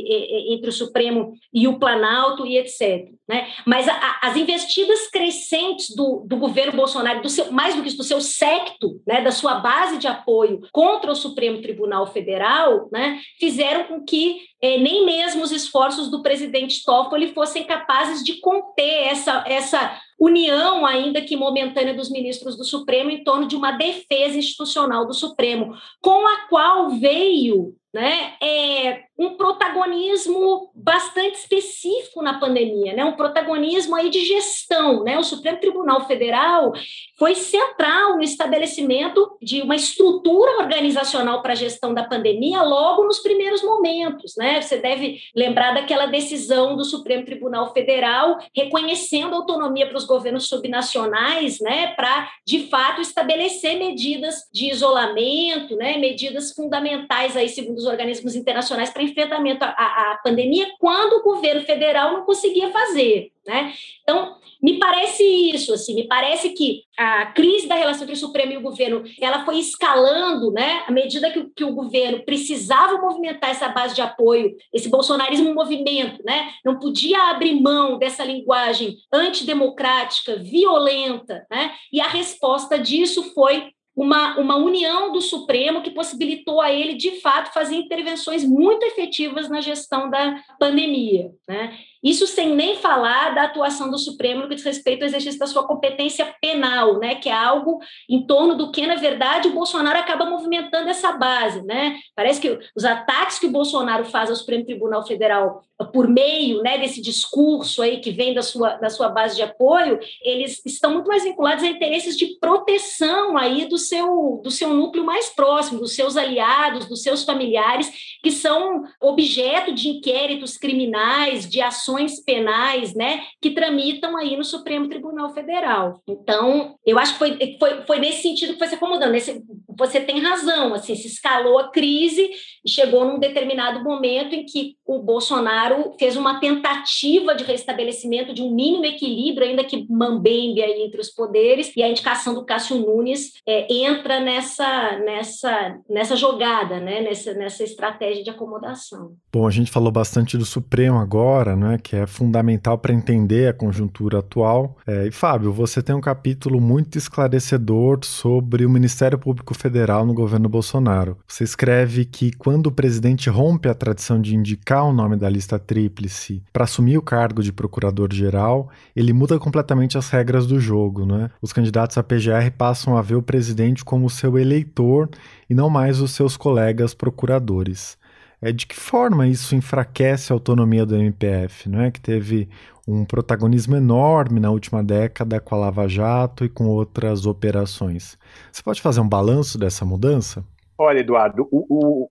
[0.54, 1.97] entre o Supremo e o Planalto
[2.46, 3.10] e etc.
[3.28, 3.48] Né?
[3.66, 7.98] Mas a, as investidas crescentes do, do governo Bolsonaro, do seu, mais do que isso,
[7.98, 13.20] do seu secto, né, da sua base de apoio contra o Supremo Tribunal Federal, né,
[13.40, 19.08] fizeram com que eh, nem mesmo os esforços do presidente Toffoli fossem capazes de conter
[19.08, 24.38] essa, essa união, ainda que momentânea, dos ministros do Supremo em torno de uma defesa
[24.38, 32.94] institucional do Supremo, com a qual veio né, é, um protagonismo bastante específico na pandemia,
[32.94, 35.04] né, um protagonismo aí de gestão.
[35.04, 35.18] Né?
[35.18, 36.74] O Supremo Tribunal Federal
[37.18, 43.20] foi central no estabelecimento de uma estrutura organizacional para a gestão da pandemia logo nos
[43.20, 44.36] primeiros momentos.
[44.48, 44.62] Né?
[44.62, 51.60] Você deve lembrar daquela decisão do Supremo Tribunal Federal reconhecendo autonomia para os governos subnacionais
[51.60, 58.36] né, para, de fato, estabelecer medidas de isolamento, né, medidas fundamentais, aí, segundo os organismos
[58.36, 63.32] internacionais, para enfrentamento à, à pandemia, quando o governo federal não conseguia fazer.
[63.48, 63.74] Né?
[64.04, 68.52] Então, me parece isso, assim, me parece que a crise da relação entre o Supremo
[68.52, 73.52] e o governo, ela foi escalando, né, à medida que, que o governo precisava movimentar
[73.52, 80.36] essa base de apoio, esse bolsonarismo movimento, né, não podia abrir mão dessa linguagem antidemocrática,
[80.36, 86.72] violenta, né, e a resposta disso foi uma, uma união do Supremo que possibilitou a
[86.72, 91.32] ele, de fato, fazer intervenções muito efetivas na gestão da pandemia.
[91.48, 91.76] Né?
[92.04, 95.48] Isso sem nem falar da atuação do Supremo no que diz respeito ao exercício da
[95.48, 97.80] sua competência penal, né, que é algo
[98.10, 101.62] em torno do que, na verdade, o Bolsonaro acaba movimentando essa base.
[101.64, 101.98] Né?
[102.16, 106.78] Parece que os ataques que o Bolsonaro faz ao Supremo Tribunal Federal por meio né,
[106.80, 111.08] desse discurso aí que vem da sua, da sua base de apoio, eles estão muito
[111.08, 115.94] mais vinculados a interesses de proteção aí do seu, do seu núcleo mais próximo, dos
[115.94, 117.92] seus aliados, dos seus familiares,
[118.24, 124.44] que são objeto de inquéritos criminais, de ações ações penais, né, que tramitam aí no
[124.44, 126.02] Supremo Tribunal Federal.
[126.08, 129.14] Então, eu acho que foi, foi, foi nesse sentido que foi se acomodando.
[129.14, 129.42] Nesse,
[129.78, 132.30] você tem razão, assim, se escalou a crise
[132.66, 138.42] e chegou num determinado momento em que o Bolsonaro fez uma tentativa de restabelecimento de
[138.42, 142.78] um mínimo equilíbrio, ainda que mambembe aí entre os poderes, e a indicação do Cássio
[142.78, 149.16] Nunes é, entra nessa, nessa, nessa jogada, né, nessa, nessa estratégia de acomodação.
[149.32, 153.54] Bom, a gente falou bastante do Supremo agora, né, que é fundamental para entender a
[153.54, 154.78] conjuntura atual.
[154.86, 160.14] É, e Fábio, você tem um capítulo muito esclarecedor sobre o Ministério Público Federal no
[160.14, 161.18] governo Bolsonaro.
[161.28, 165.60] Você escreve que quando o presidente rompe a tradição de indicar o nome da lista
[165.60, 171.06] tríplice para assumir o cargo de procurador-geral, ele muda completamente as regras do jogo.
[171.06, 171.30] Né?
[171.42, 175.10] Os candidatos à PGR passam a ver o presidente como seu eleitor
[175.50, 177.98] e não mais os seus colegas procuradores.
[178.42, 181.92] É, de que forma isso enfraquece a autonomia do MPF, não é?
[181.92, 182.48] Que teve
[182.88, 188.18] um protagonismo enorme na última década com a Lava Jato e com outras operações.
[188.52, 190.46] Você pode fazer um balanço dessa mudança?
[190.78, 192.10] Olha, Eduardo, o, o,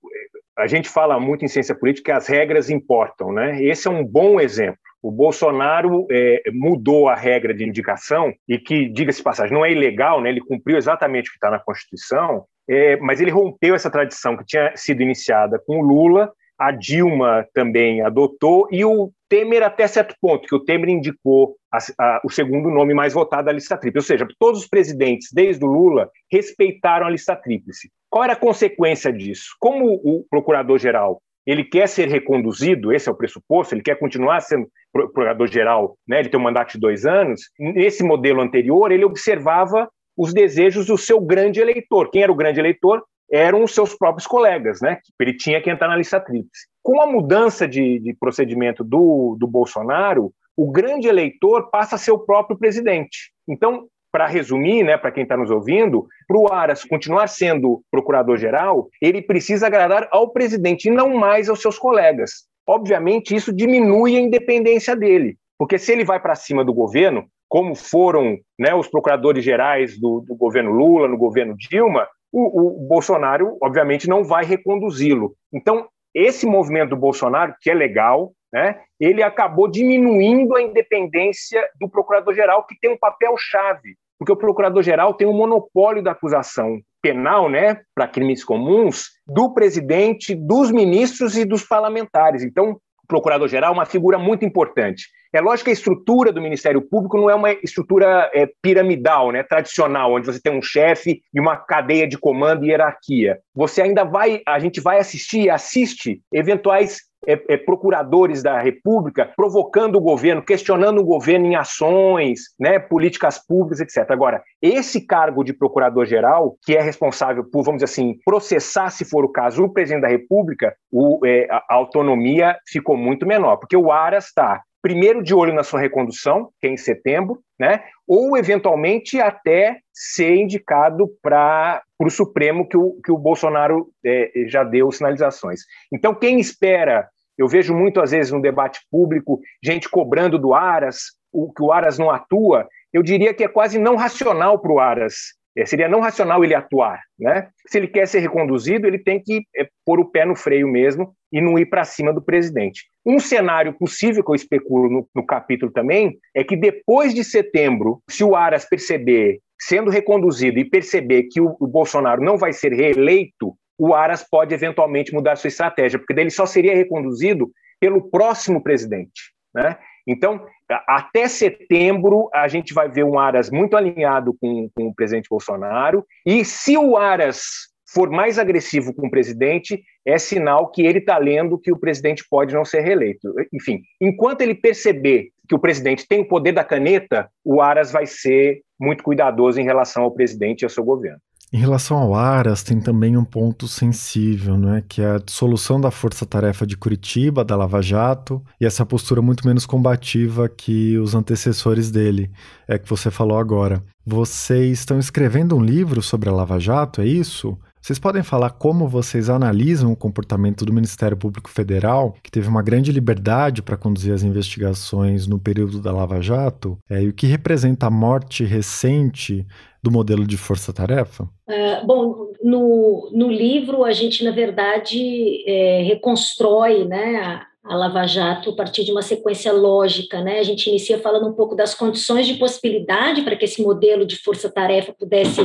[0.59, 3.63] a gente fala muito em ciência política que as regras importam, né?
[3.63, 4.79] Esse é um bom exemplo.
[5.07, 10.21] O Bolsonaro é, mudou a regra de indicação e que, diga-se passagem, não é ilegal,
[10.21, 10.31] né?
[10.31, 14.45] ele cumpriu exatamente o que está na Constituição, é, mas ele rompeu essa tradição que
[14.45, 20.17] tinha sido iniciada com o Lula, a Dilma também adotou, e o Temer até certo
[20.21, 24.13] ponto, que o Temer indicou a, a, o segundo nome mais votado da lista tríplice.
[24.13, 27.93] Ou seja, todos os presidentes, desde o Lula, respeitaram a lista tríplice.
[28.11, 29.55] Qual era a consequência disso?
[29.61, 34.67] Como o procurador-geral ele quer ser reconduzido, esse é o pressuposto, ele quer continuar sendo
[34.93, 40.33] procurador-geral, né, ele tem um mandato de dois anos, nesse modelo anterior ele observava os
[40.33, 42.11] desejos do seu grande eleitor.
[42.11, 43.03] Quem era o grande eleitor?
[43.31, 44.99] eram os seus próprios colegas, né?
[45.21, 46.67] Ele tinha que entrar na lista tríplice.
[46.83, 52.13] Com a mudança de, de procedimento do, do Bolsonaro, o grande eleitor passa a ser
[52.13, 53.33] o próprio presidente.
[53.49, 58.89] Então, para resumir, né, para quem está nos ouvindo, para o Aras continuar sendo procurador-geral,
[58.99, 62.47] ele precisa agradar ao presidente e não mais aos seus colegas.
[62.67, 67.75] Obviamente, isso diminui a independência dele, porque se ele vai para cima do governo, como
[67.75, 73.59] foram né, os procuradores gerais do, do, governo Lula, no governo Dilma, o, o Bolsonaro,
[73.63, 75.35] obviamente, não vai reconduzi-lo.
[75.53, 81.87] Então, esse movimento do Bolsonaro, que é legal, né, ele acabou diminuindo a independência do
[81.87, 87.81] procurador-geral, que tem um papel-chave, porque o procurador-geral tem um monopólio da acusação penal, né,
[87.95, 92.43] para crimes comuns, do presidente, dos ministros e dos parlamentares.
[92.43, 95.07] Então, o procurador-geral é uma figura muito importante.
[95.37, 99.43] É lógico que a estrutura do Ministério Público não é uma estrutura é, piramidal, né,
[99.43, 103.39] tradicional, onde você tem um chefe e uma cadeia de comando e hierarquia.
[103.55, 109.97] Você ainda vai, a gente vai assistir, assiste eventuais é, é, procuradores da República provocando
[109.97, 114.11] o governo, questionando o governo em ações, né, políticas públicas, etc.
[114.11, 119.25] Agora, esse cargo de procurador-geral, que é responsável por, vamos dizer assim, processar, se for
[119.25, 123.91] o caso, o presidente da República, o, é, a autonomia ficou muito menor, porque o
[123.93, 127.83] Aras está primeiro de olho na sua recondução, que é em setembro, né?
[128.07, 134.63] ou eventualmente até ser indicado para o Supremo, que o, que o Bolsonaro é, já
[134.63, 135.63] deu sinalizações.
[135.93, 140.99] Então, quem espera, eu vejo muito às vezes no debate público, gente cobrando do Aras,
[141.33, 144.79] o, que o Aras não atua, eu diria que é quase não racional para o
[144.79, 147.49] Aras seria não racional ele atuar, né?
[147.67, 151.15] Se ele quer ser reconduzido, ele tem que é, pôr o pé no freio mesmo
[151.33, 152.85] e não ir para cima do presidente.
[153.05, 158.03] Um cenário possível que eu especulo no, no capítulo também é que depois de setembro,
[158.11, 162.73] se o Aras perceber, sendo reconduzido e perceber que o, o Bolsonaro não vai ser
[162.73, 168.63] reeleito, o Aras pode eventualmente mudar sua estratégia, porque ele só seria reconduzido pelo próximo
[168.63, 169.33] presidente.
[169.55, 169.77] Né?
[170.07, 170.45] Então,
[170.87, 176.05] até setembro, a gente vai ver um Aras muito alinhado com, com o presidente Bolsonaro,
[176.25, 181.19] e se o Aras for mais agressivo com o presidente, é sinal que ele está
[181.19, 183.33] lendo que o presidente pode não ser reeleito.
[183.53, 188.05] Enfim, enquanto ele perceber que o presidente tem o poder da caneta, o Aras vai
[188.05, 191.21] ser muito cuidadoso em relação ao presidente e ao seu governo.
[191.57, 195.91] Em relação ao Aras, tem também um ponto sensível, né, que é a dissolução da
[195.91, 201.91] Força-Tarefa de Curitiba, da Lava Jato, e essa postura muito menos combativa que os antecessores
[201.91, 202.31] dele,
[202.69, 203.83] é que você falou agora.
[204.05, 207.57] Vocês estão escrevendo um livro sobre a Lava Jato, é isso?
[207.87, 212.61] Vocês podem falar como vocês analisam o comportamento do Ministério Público Federal, que teve uma
[212.61, 217.29] grande liberdade para conduzir as investigações no período da Lava Jato, é, e o que
[217.29, 219.47] representa a morte recente
[219.81, 221.29] do modelo de força-tarefa?
[221.49, 228.05] É, bom, no, no livro a gente, na verdade, é, reconstrói né, a, a Lava
[228.05, 230.21] Jato a partir de uma sequência lógica.
[230.23, 230.41] Né?
[230.41, 234.17] A gente inicia falando um pouco das condições de possibilidade para que esse modelo de
[234.17, 235.41] força-tarefa pudesse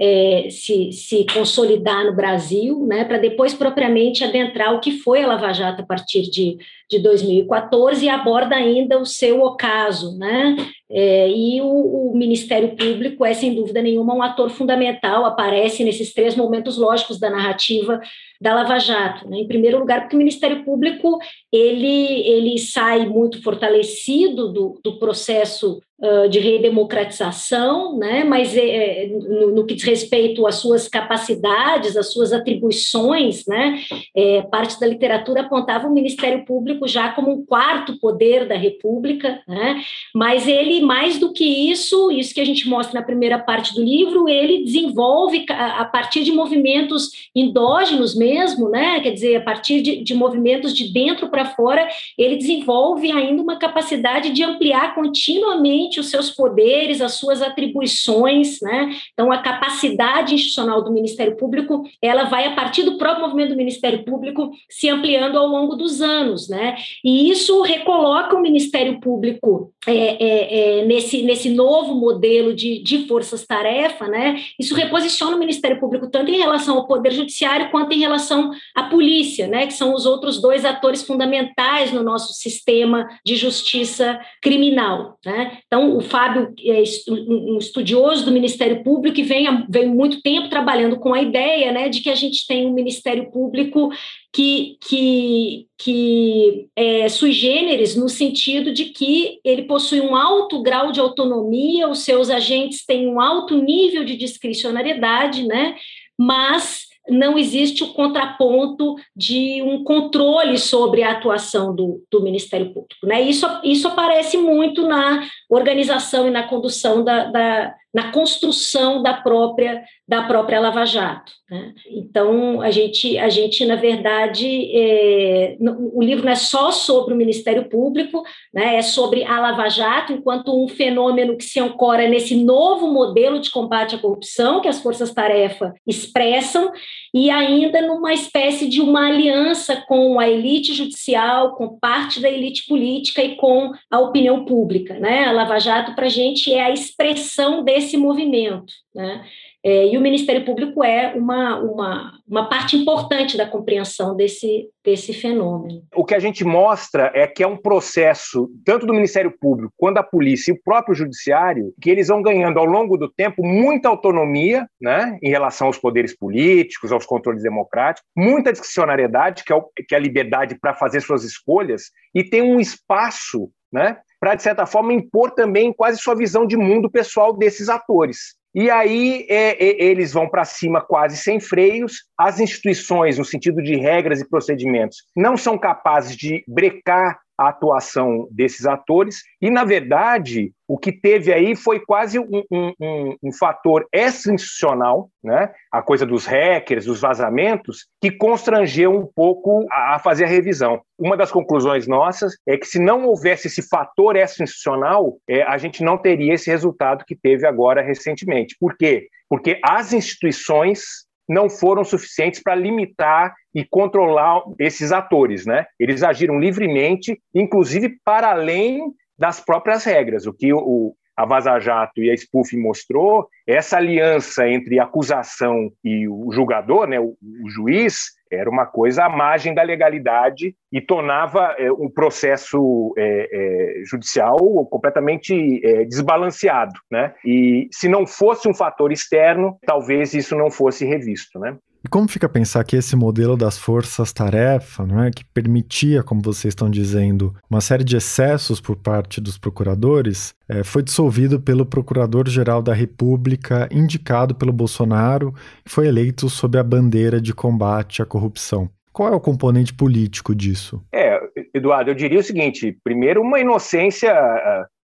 [0.00, 5.26] é, se, se consolidar no Brasil, né, para depois propriamente adentrar o que foi a
[5.26, 6.56] Lava Jato a partir de,
[6.90, 10.56] de 2014 e aborda ainda o seu ocaso, né,
[10.92, 16.12] é, e o, o, Ministério Público é, sem dúvida nenhuma, um ator fundamental, aparece nesses
[16.12, 18.00] três momentos lógicos da narrativa
[18.40, 19.28] da Lava Jato.
[19.28, 19.38] Né?
[19.38, 21.18] Em primeiro lugar, porque o Ministério Público
[21.52, 28.24] ele, ele sai muito fortalecido do, do processo uh, de redemocratização, né?
[28.24, 33.80] mas é, no, no, que diz respeito às suas capacidades, às suas atribuições, né?
[34.16, 39.42] É, parte da literatura apontava o Ministério Público já como um quarto poder da República,
[39.46, 39.82] né?
[40.14, 43.82] mas ele mais do que isso, isso que a gente mostra na primeira parte do
[43.82, 49.00] livro, ele desenvolve a partir de movimentos endógenos mesmo, né?
[49.00, 51.88] Quer dizer, a partir de, de movimentos de dentro para fora,
[52.18, 58.90] ele desenvolve ainda uma capacidade de ampliar continuamente os seus poderes, as suas atribuições, né?
[59.12, 63.56] Então, a capacidade institucional do Ministério Público, ela vai a partir do próprio movimento do
[63.56, 66.69] Ministério Público se ampliando ao longo dos anos, né?
[67.04, 73.06] E isso recoloca o Ministério Público é, é, é nesse, nesse novo modelo de, de
[73.06, 77.98] forças-tarefa, né, isso reposiciona o Ministério Público tanto em relação ao Poder Judiciário quanto em
[77.98, 83.36] relação à polícia, né, que são os outros dois atores fundamentais no nosso sistema de
[83.36, 85.18] justiça criminal.
[85.24, 85.58] Né.
[85.66, 90.98] Então, o Fábio é um estudioso do Ministério Público e vem, vem muito tempo trabalhando
[90.98, 93.90] com a ideia né, de que a gente tem um Ministério Público
[94.32, 100.92] que, que, que é sui generis no sentido de que ele possui um alto grau
[100.92, 105.74] de autonomia, os seus agentes têm um alto nível de discricionariedade, né?
[106.18, 113.06] mas não existe o contraponto de um controle sobre a atuação do, do Ministério Público.
[113.06, 113.22] Né?
[113.22, 119.82] Isso, isso aparece muito na organização e na condução da, da na construção da própria
[120.06, 121.32] da própria Lava Jato.
[121.48, 121.72] Né?
[121.88, 125.56] Então a gente a gente na verdade é,
[125.92, 128.22] o livro não é só sobre o Ministério Público,
[128.52, 128.76] né?
[128.76, 133.50] É sobre a Lava Jato enquanto um fenômeno que se ancora nesse novo modelo de
[133.50, 136.72] combate à corrupção que as forças-tarefa expressam
[137.12, 142.66] e ainda numa espécie de uma aliança com a elite judicial, com parte da elite
[142.66, 144.94] política e com a opinião pública.
[144.98, 145.24] Né?
[145.24, 148.72] A Lava Jato, para a gente, é a expressão desse movimento.
[148.94, 149.24] Né?
[149.62, 155.12] É, e o Ministério Público é uma, uma, uma parte importante da compreensão desse, desse
[155.12, 155.82] fenômeno.
[155.94, 159.96] O que a gente mostra é que é um processo, tanto do Ministério Público quanto
[159.96, 163.88] da polícia e o próprio Judiciário, que eles vão ganhando ao longo do tempo muita
[163.88, 169.62] autonomia né, em relação aos poderes políticos, aos controles democráticos, muita discricionariedade, que é, o,
[169.86, 174.42] que é a liberdade para fazer suas escolhas, e tem um espaço né, para, de
[174.42, 178.38] certa forma, impor também quase sua visão de mundo pessoal desses atores.
[178.54, 182.04] E aí é, é, eles vão para cima quase sem freios.
[182.18, 188.28] As instituições, no sentido de regras e procedimentos, não são capazes de brecar a atuação
[188.30, 189.22] desses atores.
[189.40, 195.08] E, na verdade, o que teve aí foi quase um, um, um, um fator extra-institucional,
[195.24, 195.50] né?
[195.72, 200.82] a coisa dos hackers, dos vazamentos, que constrangeu um pouco a, a fazer a revisão.
[200.98, 205.82] Uma das conclusões nossas é que, se não houvesse esse fator extra-institucional, é, a gente
[205.82, 208.54] não teria esse resultado que teve agora recentemente.
[208.60, 209.08] Por quê?
[209.30, 215.66] Porque as instituições não foram suficientes para limitar e controlar esses atores, né?
[215.78, 220.26] Eles agiram livremente, inclusive para além das próprias regras.
[220.26, 226.08] O que o, a Vaza Jato e a SPUF mostrou, essa aliança entre acusação e
[226.08, 231.54] o julgador, né, o, o juiz, era uma coisa à margem da legalidade e tornava
[231.58, 237.12] é, um processo é, é, judicial completamente é, desbalanceado, né?
[237.24, 241.56] E se não fosse um fator externo, talvez isso não fosse revisto, né?
[241.82, 246.20] E como fica a pensar que esse modelo das forças-tarefa, não é, que permitia, como
[246.20, 251.64] vocês estão dizendo, uma série de excessos por parte dos procuradores, é, foi dissolvido pelo
[251.64, 258.06] Procurador-Geral da República, indicado pelo Bolsonaro, e foi eleito sob a bandeira de combate à
[258.06, 258.68] corrupção.
[258.92, 260.82] Qual é o componente político disso?
[260.92, 261.18] É,
[261.54, 264.12] Eduardo, eu diria o seguinte: primeiro, uma inocência.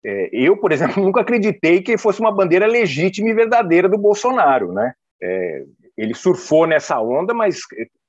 [0.04, 4.74] É, eu, por exemplo, nunca acreditei que fosse uma bandeira legítima e verdadeira do Bolsonaro,
[4.74, 4.94] né?
[5.22, 5.64] É,
[5.98, 7.60] ele surfou nessa onda, mas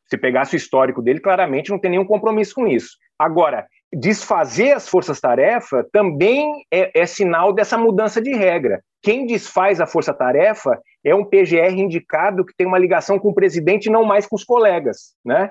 [0.08, 2.96] se pegasse o histórico dele, claramente não tem nenhum compromisso com isso.
[3.18, 8.82] Agora, desfazer as forças-tarefa também é, é, sinal dessa mudança de regra.
[9.02, 13.86] Quem desfaz a força-tarefa é um PGR indicado que tem uma ligação com o presidente
[13.86, 15.50] e não mais com os colegas, né?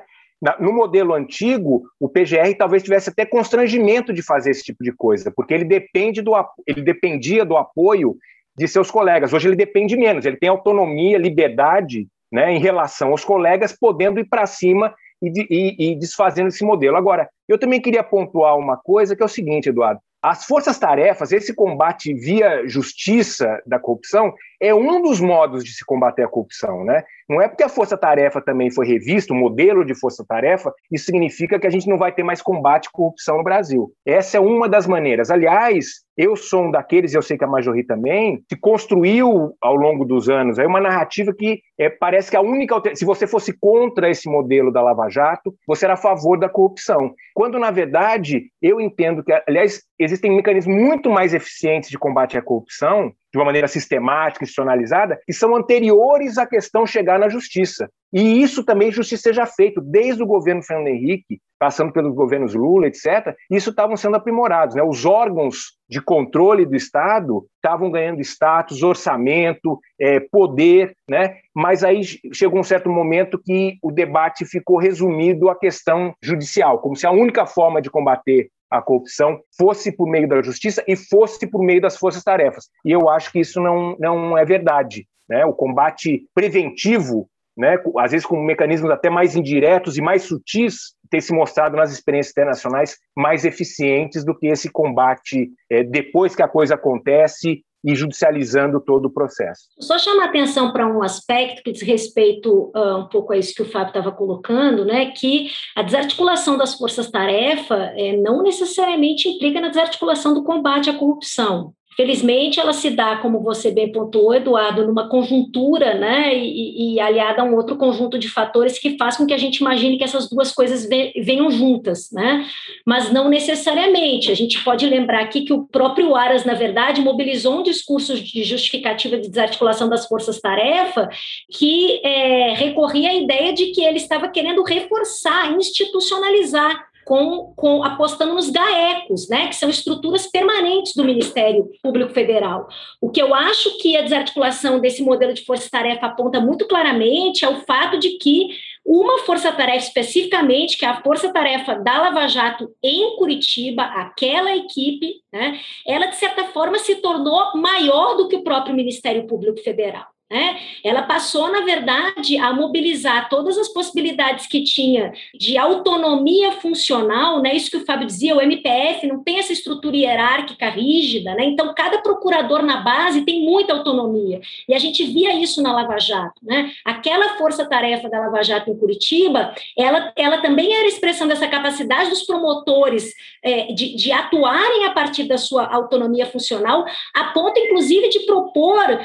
[0.60, 5.32] No modelo antigo, o PGR talvez tivesse até constrangimento de fazer esse tipo de coisa,
[5.36, 6.34] porque ele depende do
[6.66, 8.16] ele dependia do apoio
[8.58, 9.34] de seus colegas.
[9.34, 14.26] Hoje ele depende menos, ele tem autonomia, liberdade né, em relação aos colegas, podendo ir
[14.26, 16.98] para cima e, e, e, desfazendo esse modelo.
[16.98, 20.00] Agora, eu também queria pontuar uma coisa que é o seguinte, Eduardo.
[20.22, 26.22] As forças-tarefas, esse combate via justiça da corrupção, é um dos modos de se combater
[26.22, 27.04] a corrupção, né?
[27.28, 31.66] Não é porque a força-tarefa também foi revista, o modelo de força-tarefa, isso significa que
[31.66, 33.92] a gente não vai ter mais combate à corrupção no Brasil.
[34.06, 35.32] Essa é uma das maneiras.
[35.32, 40.06] Aliás, eu sou um daqueles, eu sei que a Majori também, que construiu ao longo
[40.06, 44.10] dos anos aí uma narrativa que é, parece que a única se você fosse contra
[44.10, 47.16] esse modelo da Lava Jato, você era a favor da corrupção.
[47.34, 52.42] Quando na verdade eu entendo que, aliás, existem mecanismos muito mais eficientes de combate à
[52.42, 57.90] corrupção de uma maneira sistemática, institucionalizada, que são anteriores à questão chegar na justiça.
[58.14, 62.88] E isso também justiça seja feito desde o governo Fernando Henrique, passando pelos governos Lula,
[62.88, 63.34] etc.
[63.50, 64.84] Isso estavam sendo aprimorados, né?
[64.84, 71.36] Os órgãos de controle do Estado estavam ganhando status, orçamento, é, poder, né?
[71.56, 72.02] Mas aí
[72.34, 77.12] chegou um certo momento que o debate ficou resumido à questão judicial, como se a
[77.12, 81.82] única forma de combater a corrupção fosse por meio da justiça e fosse por meio
[81.82, 82.70] das forças-tarefas.
[82.86, 85.06] E eu acho que isso não, não é verdade.
[85.30, 85.46] Né?
[85.46, 91.20] O combate preventivo, né, às vezes com mecanismos até mais indiretos e mais sutis, tem
[91.20, 96.48] se mostrado nas experiências internacionais mais eficientes do que esse combate é, depois que a
[96.48, 99.64] coisa acontece e judicializando todo o processo.
[99.80, 103.62] Só chama atenção para um aspecto que diz respeito uh, um pouco a isso que
[103.62, 109.70] o Fábio estava colocando, né, que a desarticulação das forças-tarefa é, não necessariamente implica na
[109.70, 111.74] desarticulação do combate à corrupção.
[112.02, 117.44] Felizmente, ela se dá, como você bem pontuou, Eduardo, numa conjuntura, né, e, e, aliada
[117.44, 120.28] a um outro conjunto de fatores que faz com que a gente imagine que essas
[120.28, 122.44] duas coisas venham juntas, né,
[122.84, 124.32] mas não necessariamente.
[124.32, 128.44] A gente pode lembrar aqui que o próprio Aras, na verdade, mobilizou um discurso de
[128.44, 131.08] justificativa de desarticulação das forças-tarefa
[131.52, 138.34] que é, recorria à ideia de que ele estava querendo reforçar, institucionalizar com, com, apostando
[138.34, 142.68] nos GAECOS, né, que são estruturas permanentes do Ministério Público Federal.
[143.00, 147.50] O que eu acho que a desarticulação desse modelo de força-tarefa aponta muito claramente é
[147.50, 148.50] o fato de que
[148.86, 155.60] uma força-tarefa especificamente, que é a força-tarefa da Lava Jato em Curitiba, aquela equipe, né,
[155.86, 160.11] ela, de certa forma, se tornou maior do que o próprio Ministério Público Federal.
[160.32, 160.58] Né?
[160.82, 167.54] Ela passou, na verdade, a mobilizar todas as possibilidades que tinha de autonomia funcional, né?
[167.54, 171.44] isso que o Fábio dizia, o MPF não tem essa estrutura hierárquica rígida, né?
[171.44, 176.00] então cada procurador na base tem muita autonomia, e a gente via isso na Lava
[176.00, 176.40] Jato.
[176.42, 176.72] Né?
[176.86, 182.24] Aquela força-tarefa da Lava Jato em Curitiba, ela, ela também era expressão dessa capacidade dos
[182.24, 183.14] promotores
[183.44, 188.98] é, de, de atuarem a partir da sua autonomia funcional, a ponto, inclusive, de propor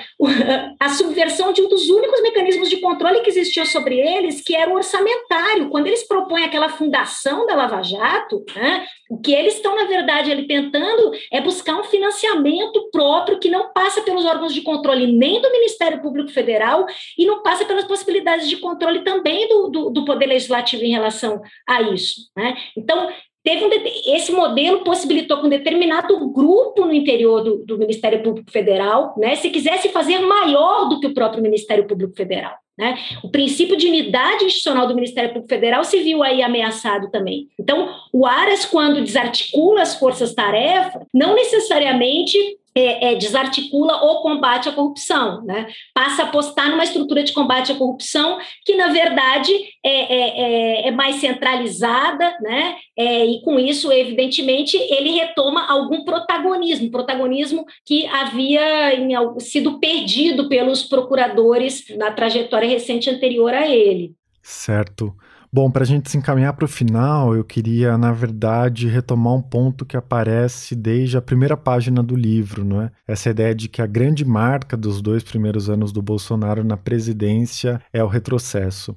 [0.79, 4.55] a sub subversão de um dos únicos mecanismos de controle que existia sobre eles, que
[4.55, 5.71] era o orçamentário.
[5.71, 10.31] Quando eles propõem aquela fundação da Lava Jato, né, o que eles estão, na verdade,
[10.31, 15.41] ali tentando é buscar um financiamento próprio que não passa pelos órgãos de controle nem
[15.41, 16.87] do Ministério Público Federal
[17.17, 21.41] e não passa pelas possibilidades de controle também do, do, do Poder Legislativo em relação
[21.67, 22.31] a isso.
[22.37, 22.57] Né?
[22.77, 23.09] Então,
[23.47, 23.71] teve um,
[24.13, 29.37] esse modelo possibilitou que um determinado grupo no interior do, do, Ministério Público Federal, né,
[29.37, 32.57] se quisesse fazer maior do que o próprio Ministério Público Federal.
[32.77, 32.99] Né?
[33.23, 37.47] O princípio de unidade institucional do Ministério Público Federal se viu aí ameaçado também.
[37.59, 42.37] Então, o Aras, quando desarticula as forças-tarefa, não necessariamente
[42.77, 45.67] é, é, desarticula o combate à corrupção, né?
[45.95, 49.51] passa a apostar numa estrutura de combate à corrupção que, na verdade,
[49.83, 50.41] é, é,
[50.85, 52.77] é, é mais centralizada, né?
[52.95, 60.49] É, e com isso, evidentemente, ele retoma algum protagonismo, protagonismo que havia em, sido perdido
[60.49, 64.13] pelos procuradores na trajetória recente anterior a ele.
[64.43, 65.15] Certo.
[65.53, 69.43] Bom, para a gente se encaminhar para o final, eu queria, na verdade, retomar um
[69.43, 72.91] ponto que aparece desde a primeira página do livro, não é?
[73.07, 77.81] Essa ideia de que a grande marca dos dois primeiros anos do Bolsonaro na presidência
[77.93, 78.95] é o retrocesso.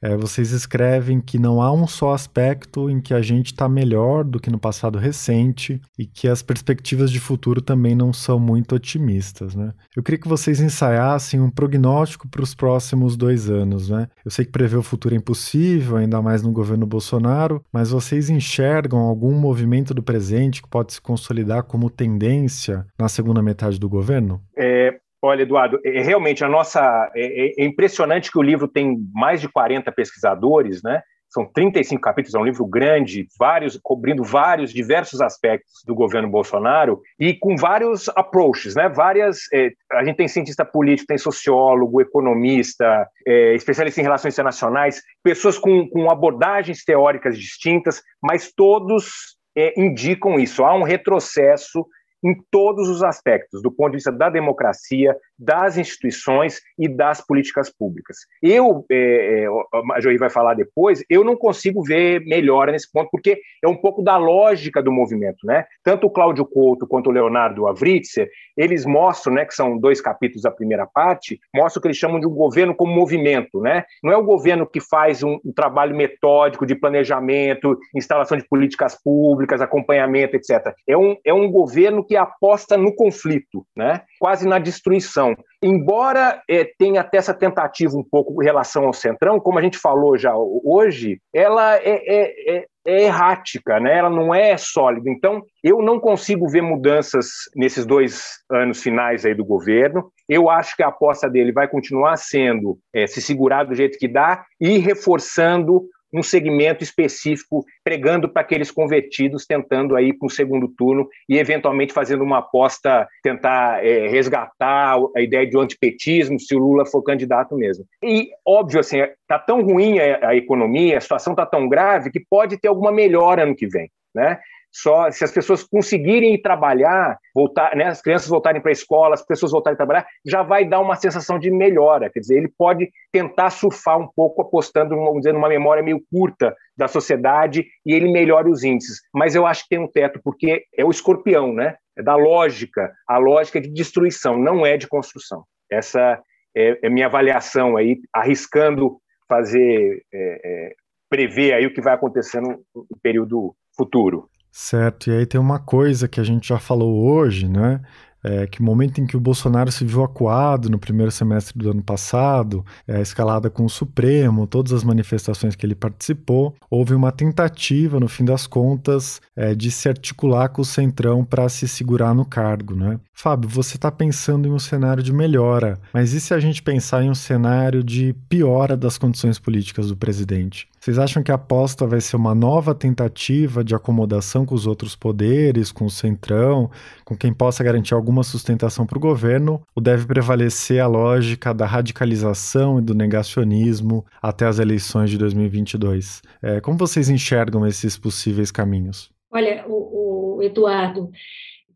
[0.00, 4.24] É, vocês escrevem que não há um só aspecto em que a gente está melhor
[4.24, 8.74] do que no passado recente e que as perspectivas de futuro também não são muito
[8.74, 9.54] otimistas.
[9.54, 9.72] Né?
[9.96, 13.88] Eu queria que vocês ensaiassem um prognóstico para os próximos dois anos.
[13.88, 14.08] Né?
[14.24, 18.30] Eu sei que prever o futuro é impossível, ainda mais no governo Bolsonaro, mas vocês
[18.30, 23.88] enxergam algum movimento do presente que pode se consolidar como tendência na segunda metade do
[23.88, 24.40] governo?
[24.56, 27.10] É, Olha, Eduardo, é, realmente a nossa.
[27.14, 31.02] É, é, impressionante que o livro tem mais de 40 pesquisadores, né?
[31.28, 37.02] São 35 capítulos, é um livro grande, vários cobrindo vários diversos aspectos do governo Bolsonaro
[37.20, 38.88] e com vários approaches, né?
[38.88, 39.40] Várias.
[39.52, 45.58] É, a gente tem cientista político, tem sociólogo, economista, é, especialista em relações internacionais, pessoas
[45.58, 50.64] com, com abordagens teóricas distintas, mas todos é, indicam isso.
[50.64, 51.84] Há um retrocesso
[52.24, 57.70] em todos os aspectos, do ponto de vista da democracia, das instituições e das políticas
[57.70, 58.18] públicas.
[58.42, 59.46] Eu, é, é,
[59.94, 63.76] a Joey vai falar depois, eu não consigo ver melhora nesse ponto, porque é um
[63.76, 65.38] pouco da lógica do movimento.
[65.44, 65.64] Né?
[65.84, 70.42] Tanto o Cláudio Couto quanto o Leonardo Avritzer, eles mostram, né, que são dois capítulos
[70.42, 73.60] da primeira parte, mostram que eles chamam de um governo como movimento.
[73.60, 73.84] Né?
[74.02, 79.00] Não é o governo que faz um, um trabalho metódico de planejamento, instalação de políticas
[79.00, 80.74] públicas, acompanhamento, etc.
[80.86, 84.02] É um, é um governo que aposta no conflito, né?
[84.18, 85.36] quase na destruição.
[85.62, 89.76] Embora é, tenha até essa tentativa um pouco em relação ao Centrão, como a gente
[89.76, 93.98] falou já hoje, ela é, é, é, é errática, né?
[93.98, 95.10] ela não é sólida.
[95.10, 100.10] Então, eu não consigo ver mudanças nesses dois anos finais aí do governo.
[100.28, 104.08] Eu acho que a aposta dele vai continuar sendo é, se segurar do jeito que
[104.08, 105.82] dá e reforçando
[106.12, 111.92] um segmento específico, pregando para aqueles convertidos, tentando aí para um segundo turno e eventualmente
[111.92, 117.02] fazendo uma aposta, tentar é, resgatar a ideia de um antipetismo se o Lula for
[117.02, 117.84] candidato mesmo.
[118.02, 122.20] E óbvio assim, está tão ruim a, a economia, a situação está tão grave que
[122.28, 124.38] pode ter alguma melhora ano que vem, né?
[124.70, 129.14] Só se as pessoas conseguirem ir trabalhar, voltar, né, as crianças voltarem para a escola,
[129.14, 132.10] as pessoas voltarem a trabalhar, já vai dar uma sensação de melhora.
[132.10, 136.54] Quer dizer, ele pode tentar surfar um pouco, apostando, vamos dizer, numa memória meio curta
[136.76, 139.00] da sociedade e ele melhora os índices.
[139.12, 141.76] Mas eu acho que tem um teto, porque é o escorpião, né?
[141.98, 145.44] é da lógica, a lógica de destruição, não é de construção.
[145.70, 146.22] Essa
[146.56, 148.98] é, é minha avaliação aí, arriscando
[149.28, 150.74] fazer, é, é,
[151.10, 152.64] prever aí o que vai acontecer no
[153.02, 154.28] período futuro.
[154.60, 157.80] Certo, e aí tem uma coisa que a gente já falou hoje, né?
[158.22, 161.70] é, que o momento em que o Bolsonaro se viu acuado no primeiro semestre do
[161.70, 166.94] ano passado, é, a escalada com o Supremo, todas as manifestações que ele participou, houve
[166.94, 171.68] uma tentativa, no fim das contas, é, de se articular com o Centrão para se
[171.68, 172.98] segurar no cargo, né?
[173.12, 177.02] Fábio, você está pensando em um cenário de melhora, mas e se a gente pensar
[177.02, 180.68] em um cenário de piora das condições políticas do presidente?
[180.88, 184.96] Vocês acham que a aposta vai ser uma nova tentativa de acomodação com os outros
[184.96, 186.70] poderes, com o Centrão,
[187.04, 191.66] com quem possa garantir alguma sustentação para o governo, ou deve prevalecer a lógica da
[191.66, 196.22] radicalização e do negacionismo até as eleições de 2022?
[196.40, 199.10] É, como vocês enxergam esses possíveis caminhos?
[199.30, 201.10] Olha, o, o Eduardo,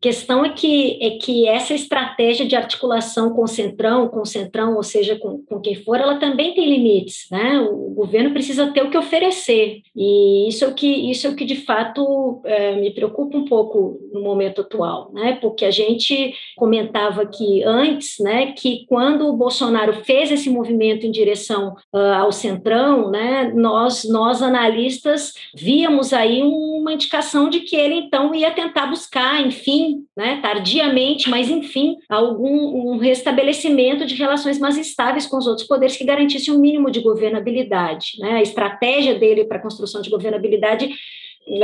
[0.03, 4.75] questão é que, é que essa estratégia de articulação com o centrão, com o centrão,
[4.75, 7.61] ou seja, com, com quem for, ela também tem limites, né?
[7.61, 11.35] O governo precisa ter o que oferecer, e isso é o que, isso é o
[11.37, 15.37] que de fato é, me preocupa um pouco no momento atual, né?
[15.39, 21.11] Porque a gente comentava aqui antes, né, que quando o Bolsonaro fez esse movimento em
[21.11, 27.95] direção uh, ao centrão, né, nós, nós analistas víamos aí uma indicação de que ele
[27.95, 34.77] então ia tentar buscar, enfim, né, tardiamente, mas enfim, algum um restabelecimento de relações mais
[34.77, 38.13] estáveis com os outros poderes que garantisse um mínimo de governabilidade.
[38.19, 38.33] Né?
[38.33, 40.89] A estratégia dele para a construção de governabilidade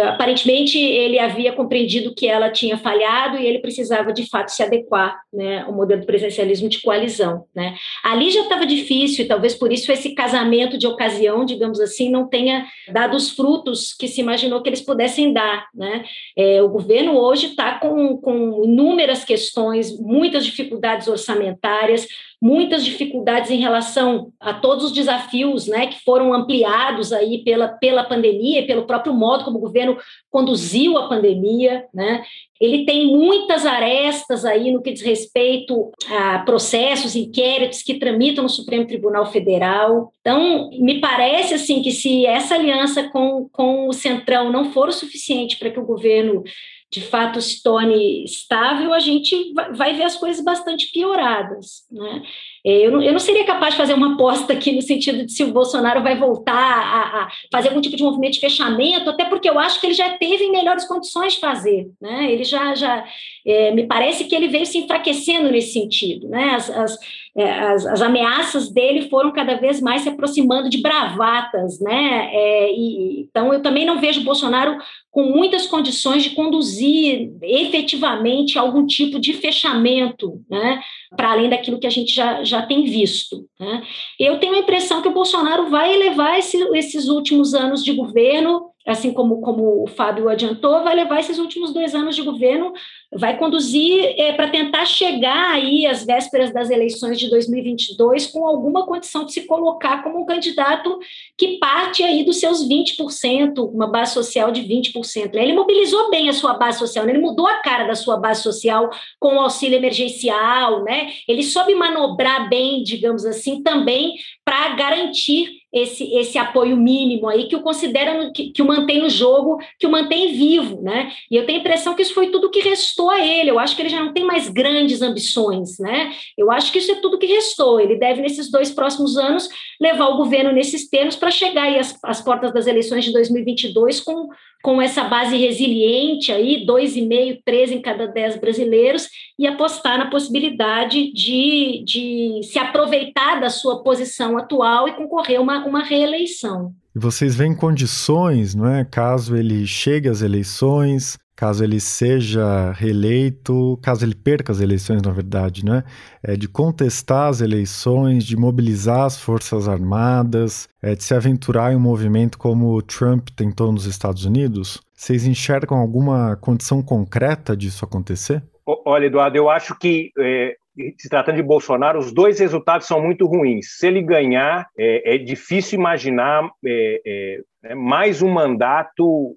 [0.08, 5.20] aparentemente ele havia compreendido que ela tinha falhado e ele precisava de fato se adequar
[5.34, 7.46] né, ao modelo do presidencialismo de coalizão.
[7.56, 7.76] Né.
[8.04, 12.28] Ali já estava difícil e talvez por isso esse casamento de ocasião, digamos assim, não
[12.28, 15.68] tenha dado os frutos que se imaginou que eles pudessem dar.
[15.74, 16.04] Né.
[16.38, 22.08] É, o governo hoje está com, com inúmeras questões, muitas dificuldades orçamentárias,
[22.42, 28.04] muitas dificuldades em relação a todos os desafios né, que foram ampliados aí pela, pela
[28.04, 29.98] pandemia e pelo próprio modo como o governo
[30.32, 31.86] conduziu a pandemia.
[31.94, 32.24] Né?
[32.60, 38.50] Ele tem muitas arestas aí no que diz respeito a processos, inquéritos que tramitam no
[38.50, 40.14] Supremo Tribunal Federal.
[40.22, 44.94] Então, me parece assim que se essa aliança com, com o Centrão não for o
[44.94, 46.44] suficiente para que o governo
[46.92, 51.84] de fato se torne estável, a gente vai ver as coisas bastante pioradas.
[51.92, 52.24] Né?
[52.66, 55.32] É, eu não, eu não seria capaz de fazer uma aposta aqui no sentido de
[55.32, 59.26] se o Bolsonaro vai voltar a, a, fazer algum tipo de movimento de fechamento, até
[59.26, 61.88] porque eu acho que ele já teve em melhores condições de fazer.
[62.02, 62.32] Né?
[62.32, 63.06] Ele já, já
[63.46, 66.28] é, me parece que ele veio se enfraquecendo nesse sentido.
[66.28, 66.56] Né?
[66.56, 66.98] As, as,
[67.38, 71.80] as, as, ameaças dele foram cada vez mais se aproximando de bravatas.
[71.80, 72.30] Né?
[72.34, 74.78] É, e, então, eu também não vejo Bolsonaro
[75.12, 80.82] com muitas condições de conduzir efetivamente algum tipo de fechamento, né?
[81.16, 83.46] para além daquilo que a gente já, já tem visto.
[83.60, 83.84] Né?
[84.20, 88.70] Eu tenho a impressão que o Bolsonaro vai levar esse, esses últimos anos de governo
[88.88, 92.74] assim como, como o Fábio adiantou, vai levar esses últimos dois anos de governo,
[93.12, 98.86] vai conduzir é, para tentar chegar aí às vésperas das eleições de 2022 com alguma
[98.86, 100.98] condição de se colocar como um candidato
[101.38, 105.36] que parte aí dos seus 20%, uma base social de 20%.
[105.36, 107.12] Ele mobilizou bem a sua base social, né?
[107.12, 111.12] ele mudou a cara da sua base social com o auxílio emergencial, né?
[111.28, 114.16] ele soube manobrar bem, digamos assim, também
[114.46, 119.10] para garantir esse, esse apoio mínimo aí que o considera, que, que, o mantém no
[119.10, 121.12] jogo, que o mantém vivo, né?
[121.30, 123.52] E eu tenho a impressão que isso foi tudo que restou a ele.
[123.52, 126.12] Eu acho que ele já não tem mais grandes ambições, né?
[126.38, 127.80] Eu acho que isso é tudo que restou.
[127.80, 129.48] Ele deve, nesses dois próximos anos,
[129.80, 134.02] levar o governo nesses termos para chegar aí às, às portas das eleições de 2022
[134.02, 134.30] com,
[134.62, 139.08] com essa base resiliente aí, dois e meio, três em cada dez brasileiros,
[139.38, 145.66] e apostar na possibilidade de, de se aproveitar da sua posição atual e concorrer uma,
[145.66, 146.74] uma reeleição.
[146.94, 148.84] Vocês veem condições, não é?
[148.84, 155.14] Caso ele chegue às eleições, caso ele seja reeleito, caso ele perca as eleições, na
[155.14, 155.86] verdade, né?
[156.22, 161.78] É de contestar as eleições, de mobilizar as forças armadas, é de se aventurar em
[161.78, 164.82] um movimento como o Trump tentou nos Estados Unidos.
[164.94, 168.44] Vocês enxergam alguma condição concreta disso acontecer?
[168.86, 170.58] Olha, Eduardo, eu acho que é,
[170.98, 173.78] se tratando de Bolsonaro, os dois resultados são muito ruins.
[173.78, 179.36] Se ele ganhar, é, é difícil imaginar é, é, é mais um mandato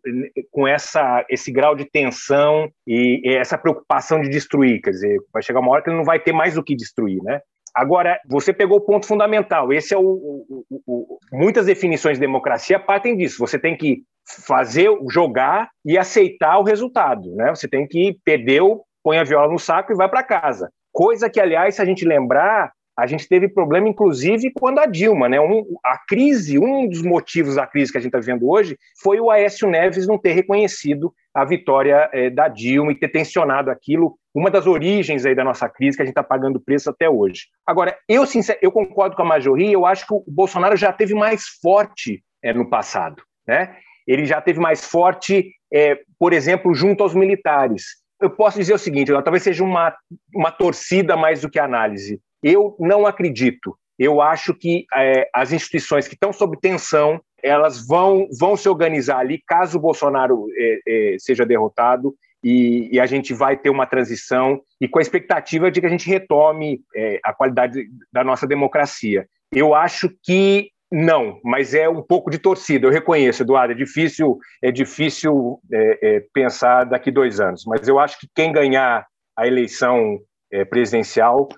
[0.50, 4.80] com essa, esse grau de tensão e essa preocupação de destruir.
[4.80, 7.22] Quer dizer, vai chegar uma hora que ele não vai ter mais o que destruir,
[7.22, 7.40] né?
[7.74, 9.72] Agora, você pegou o ponto fundamental.
[9.72, 13.38] Esse é o, o, o, muitas definições de democracia partem disso.
[13.38, 14.02] Você tem que
[14.46, 17.48] fazer, jogar e aceitar o resultado, né?
[17.48, 18.62] Você tem que perder
[19.02, 20.70] põe a viola no saco e vai para casa.
[20.92, 25.28] Coisa que, aliás, se a gente lembrar, a gente teve problema, inclusive, quando a Dilma,
[25.28, 25.40] né?
[25.40, 29.18] Um, a crise, um dos motivos da crise que a gente está vivendo hoje foi
[29.18, 34.18] o Aécio Neves não ter reconhecido a vitória é, da Dilma e ter tensionado aquilo,
[34.34, 37.46] uma das origens aí da nossa crise que a gente está pagando preço até hoje.
[37.66, 41.14] Agora, eu, sincer, eu concordo com a maioria, eu acho que o Bolsonaro já teve
[41.14, 43.74] mais forte é, no passado, né?
[44.06, 48.01] Ele já teve mais forte, é, por exemplo, junto aos militares.
[48.22, 49.94] Eu posso dizer o seguinte, talvez seja uma,
[50.34, 52.20] uma torcida mais do que análise.
[52.42, 53.76] Eu não acredito.
[53.98, 59.18] Eu acho que é, as instituições que estão sob tensão elas vão, vão se organizar
[59.18, 63.86] ali caso o Bolsonaro é, é, seja derrotado e, e, a gente vai ter uma
[63.86, 68.46] transição e com a expectativa de que a gente retome é, a qualidade da nossa
[68.46, 69.26] democracia.
[69.52, 72.86] Eu acho que não, mas é um pouco de torcida.
[72.86, 73.72] Eu reconheço, Eduardo.
[73.72, 77.64] É difícil, é difícil é, é, pensar daqui dois anos.
[77.66, 80.18] Mas eu acho que quem ganhar a eleição
[80.52, 81.48] é, presidencial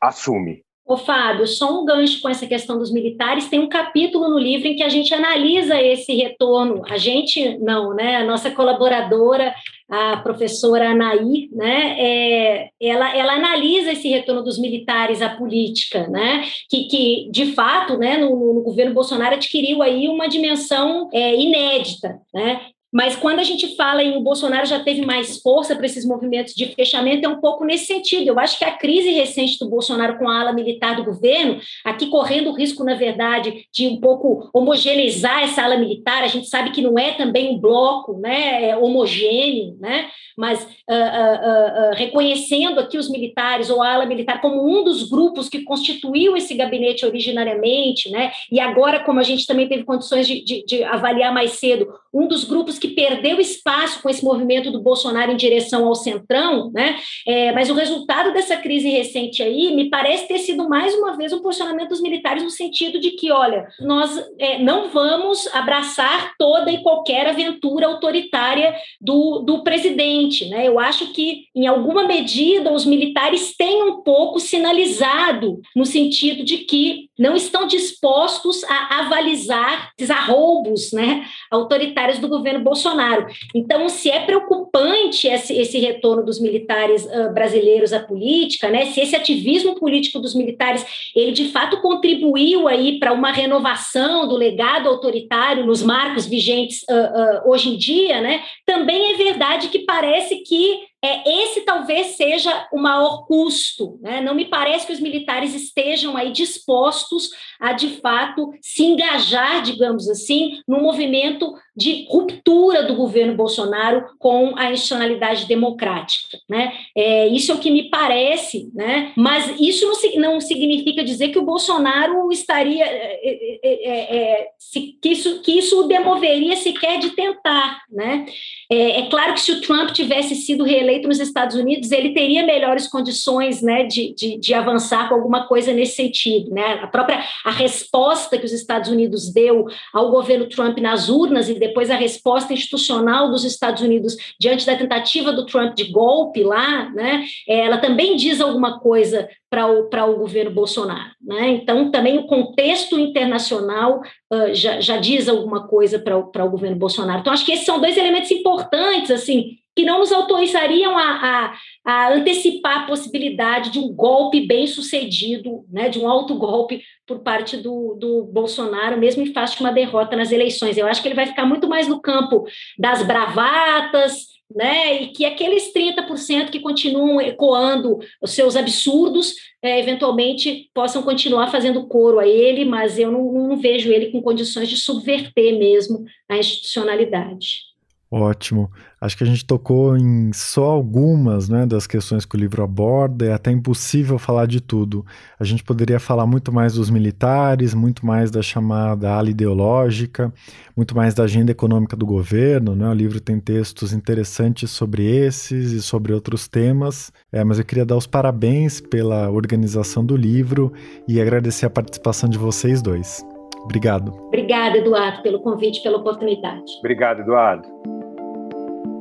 [0.00, 0.62] assume.
[0.86, 3.48] Ô, Fábio, só um gancho com essa questão dos militares.
[3.48, 6.82] Tem um capítulo no livro em que a gente analisa esse retorno.
[6.90, 8.16] A gente, não, né?
[8.16, 9.54] A nossa colaboradora,
[9.88, 11.96] a professora Anaí, né?
[11.98, 16.44] É, ela, ela analisa esse retorno dos militares à política, né?
[16.68, 22.20] Que, que de fato, né, no, no governo Bolsonaro adquiriu aí uma dimensão é, inédita,
[22.34, 22.60] né?
[22.94, 26.54] Mas quando a gente fala em o Bolsonaro já teve mais força para esses movimentos
[26.54, 28.28] de fechamento, é um pouco nesse sentido.
[28.28, 32.06] Eu acho que a crise recente do Bolsonaro com a ala militar do governo, aqui
[32.06, 36.70] correndo o risco, na verdade, de um pouco homogeneizar essa ala militar, a gente sabe
[36.70, 42.78] que não é também um bloco né, é homogêneo, né, mas uh, uh, uh, reconhecendo
[42.78, 47.04] aqui os militares ou a ala militar como um dos grupos que constituiu esse gabinete
[47.04, 51.52] originariamente, né, e agora, como a gente também teve condições de, de, de avaliar mais
[51.52, 55.94] cedo, um dos grupos que perdeu espaço com esse movimento do Bolsonaro em direção ao
[55.94, 56.96] centrão, né?
[57.26, 61.32] É, mas o resultado dessa crise recente aí me parece ter sido mais uma vez
[61.32, 66.70] um posicionamento dos militares no sentido de que, olha, nós é, não vamos abraçar toda
[66.70, 70.68] e qualquer aventura autoritária do, do presidente, né?
[70.68, 76.58] Eu acho que em alguma medida os militares têm um pouco sinalizado no sentido de
[76.58, 83.26] que não estão dispostos a avalizar esses arroubos né, autoritários do governo Bolsonaro.
[83.54, 89.00] Então, se é preocupante esse, esse retorno dos militares uh, brasileiros à política, né, se
[89.00, 90.84] esse ativismo político dos militares
[91.14, 97.46] ele de fato contribuiu aí para uma renovação do legado autoritário nos marcos vigentes uh,
[97.46, 102.66] uh, hoje em dia, né, também é verdade que parece que é, esse talvez seja
[102.72, 103.98] o maior custo.
[104.00, 104.22] Né?
[104.22, 107.28] Não me parece que os militares estejam aí dispostos
[107.60, 114.54] a, de fato, se engajar, digamos assim, no movimento de ruptura do governo Bolsonaro com
[114.56, 116.38] a institucionalidade democrática.
[116.48, 116.72] Né?
[116.96, 119.12] É, isso é o que me parece, né?
[119.16, 122.84] mas isso não, não significa dizer que o Bolsonaro estaria.
[122.84, 127.82] É, é, é, é se, que, isso, que isso o demoveria sequer de tentar.
[127.90, 128.26] Né?
[128.70, 132.44] É, claro que se o Trump tivesse sido reeleito, eleito nos Estados Unidos, ele teria
[132.44, 136.50] melhores condições né, de, de, de, avançar com alguma coisa nesse sentido.
[136.50, 136.80] Né?
[136.82, 141.54] A própria a resposta que os Estados Unidos deu ao governo Trump nas urnas e
[141.66, 146.90] depois a resposta institucional dos Estados Unidos diante da tentativa do Trump de golpe lá,
[146.90, 151.10] né, ela também diz alguma coisa para o, o governo Bolsonaro.
[151.22, 151.48] Né?
[151.50, 154.00] Então, também o contexto internacional
[154.32, 157.20] uh, já, já diz alguma coisa para o, o governo Bolsonaro.
[157.20, 161.54] Então, acho que esses são dois elementos importantes, assim, que não nos autorizariam a, a,
[161.84, 167.20] a, antecipar a possibilidade de um golpe bem sucedido, né, de um alto golpe por
[167.20, 170.76] parte do, do Bolsonaro, mesmo em face de uma derrota nas eleições.
[170.76, 172.44] Eu acho que ele vai ficar muito mais no campo
[172.78, 180.70] das bravatas, né, e que aqueles 30% que continuam ecoando os seus absurdos, é, eventualmente
[180.72, 184.76] possam continuar fazendo coro a ele, mas eu não, não vejo ele com condições de
[184.76, 187.73] subverter mesmo a institucionalidade.
[188.16, 188.70] Ótimo.
[189.00, 193.26] Acho que a gente tocou em só algumas né, das questões que o livro aborda,
[193.26, 195.04] é até impossível falar de tudo.
[195.36, 200.32] A gente poderia falar muito mais dos militares, muito mais da chamada ala ideológica,
[200.76, 202.76] muito mais da agenda econômica do governo.
[202.76, 202.88] Né?
[202.88, 207.84] O livro tem textos interessantes sobre esses e sobre outros temas, é, mas eu queria
[207.84, 210.72] dar os parabéns pela organização do livro
[211.08, 213.26] e agradecer a participação de vocês dois.
[213.64, 214.14] Obrigado.
[214.28, 216.62] Obrigada, Eduardo, pelo convite, pela oportunidade.
[216.78, 217.93] Obrigado, Eduardo.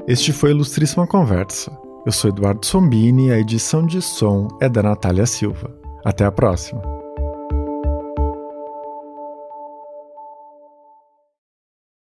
[0.05, 1.71] Este foi Ilustríssima Conversa.
[2.05, 5.73] Eu sou Eduardo Sombini e a edição de som é da Natália Silva.
[6.03, 6.92] Até a próxima.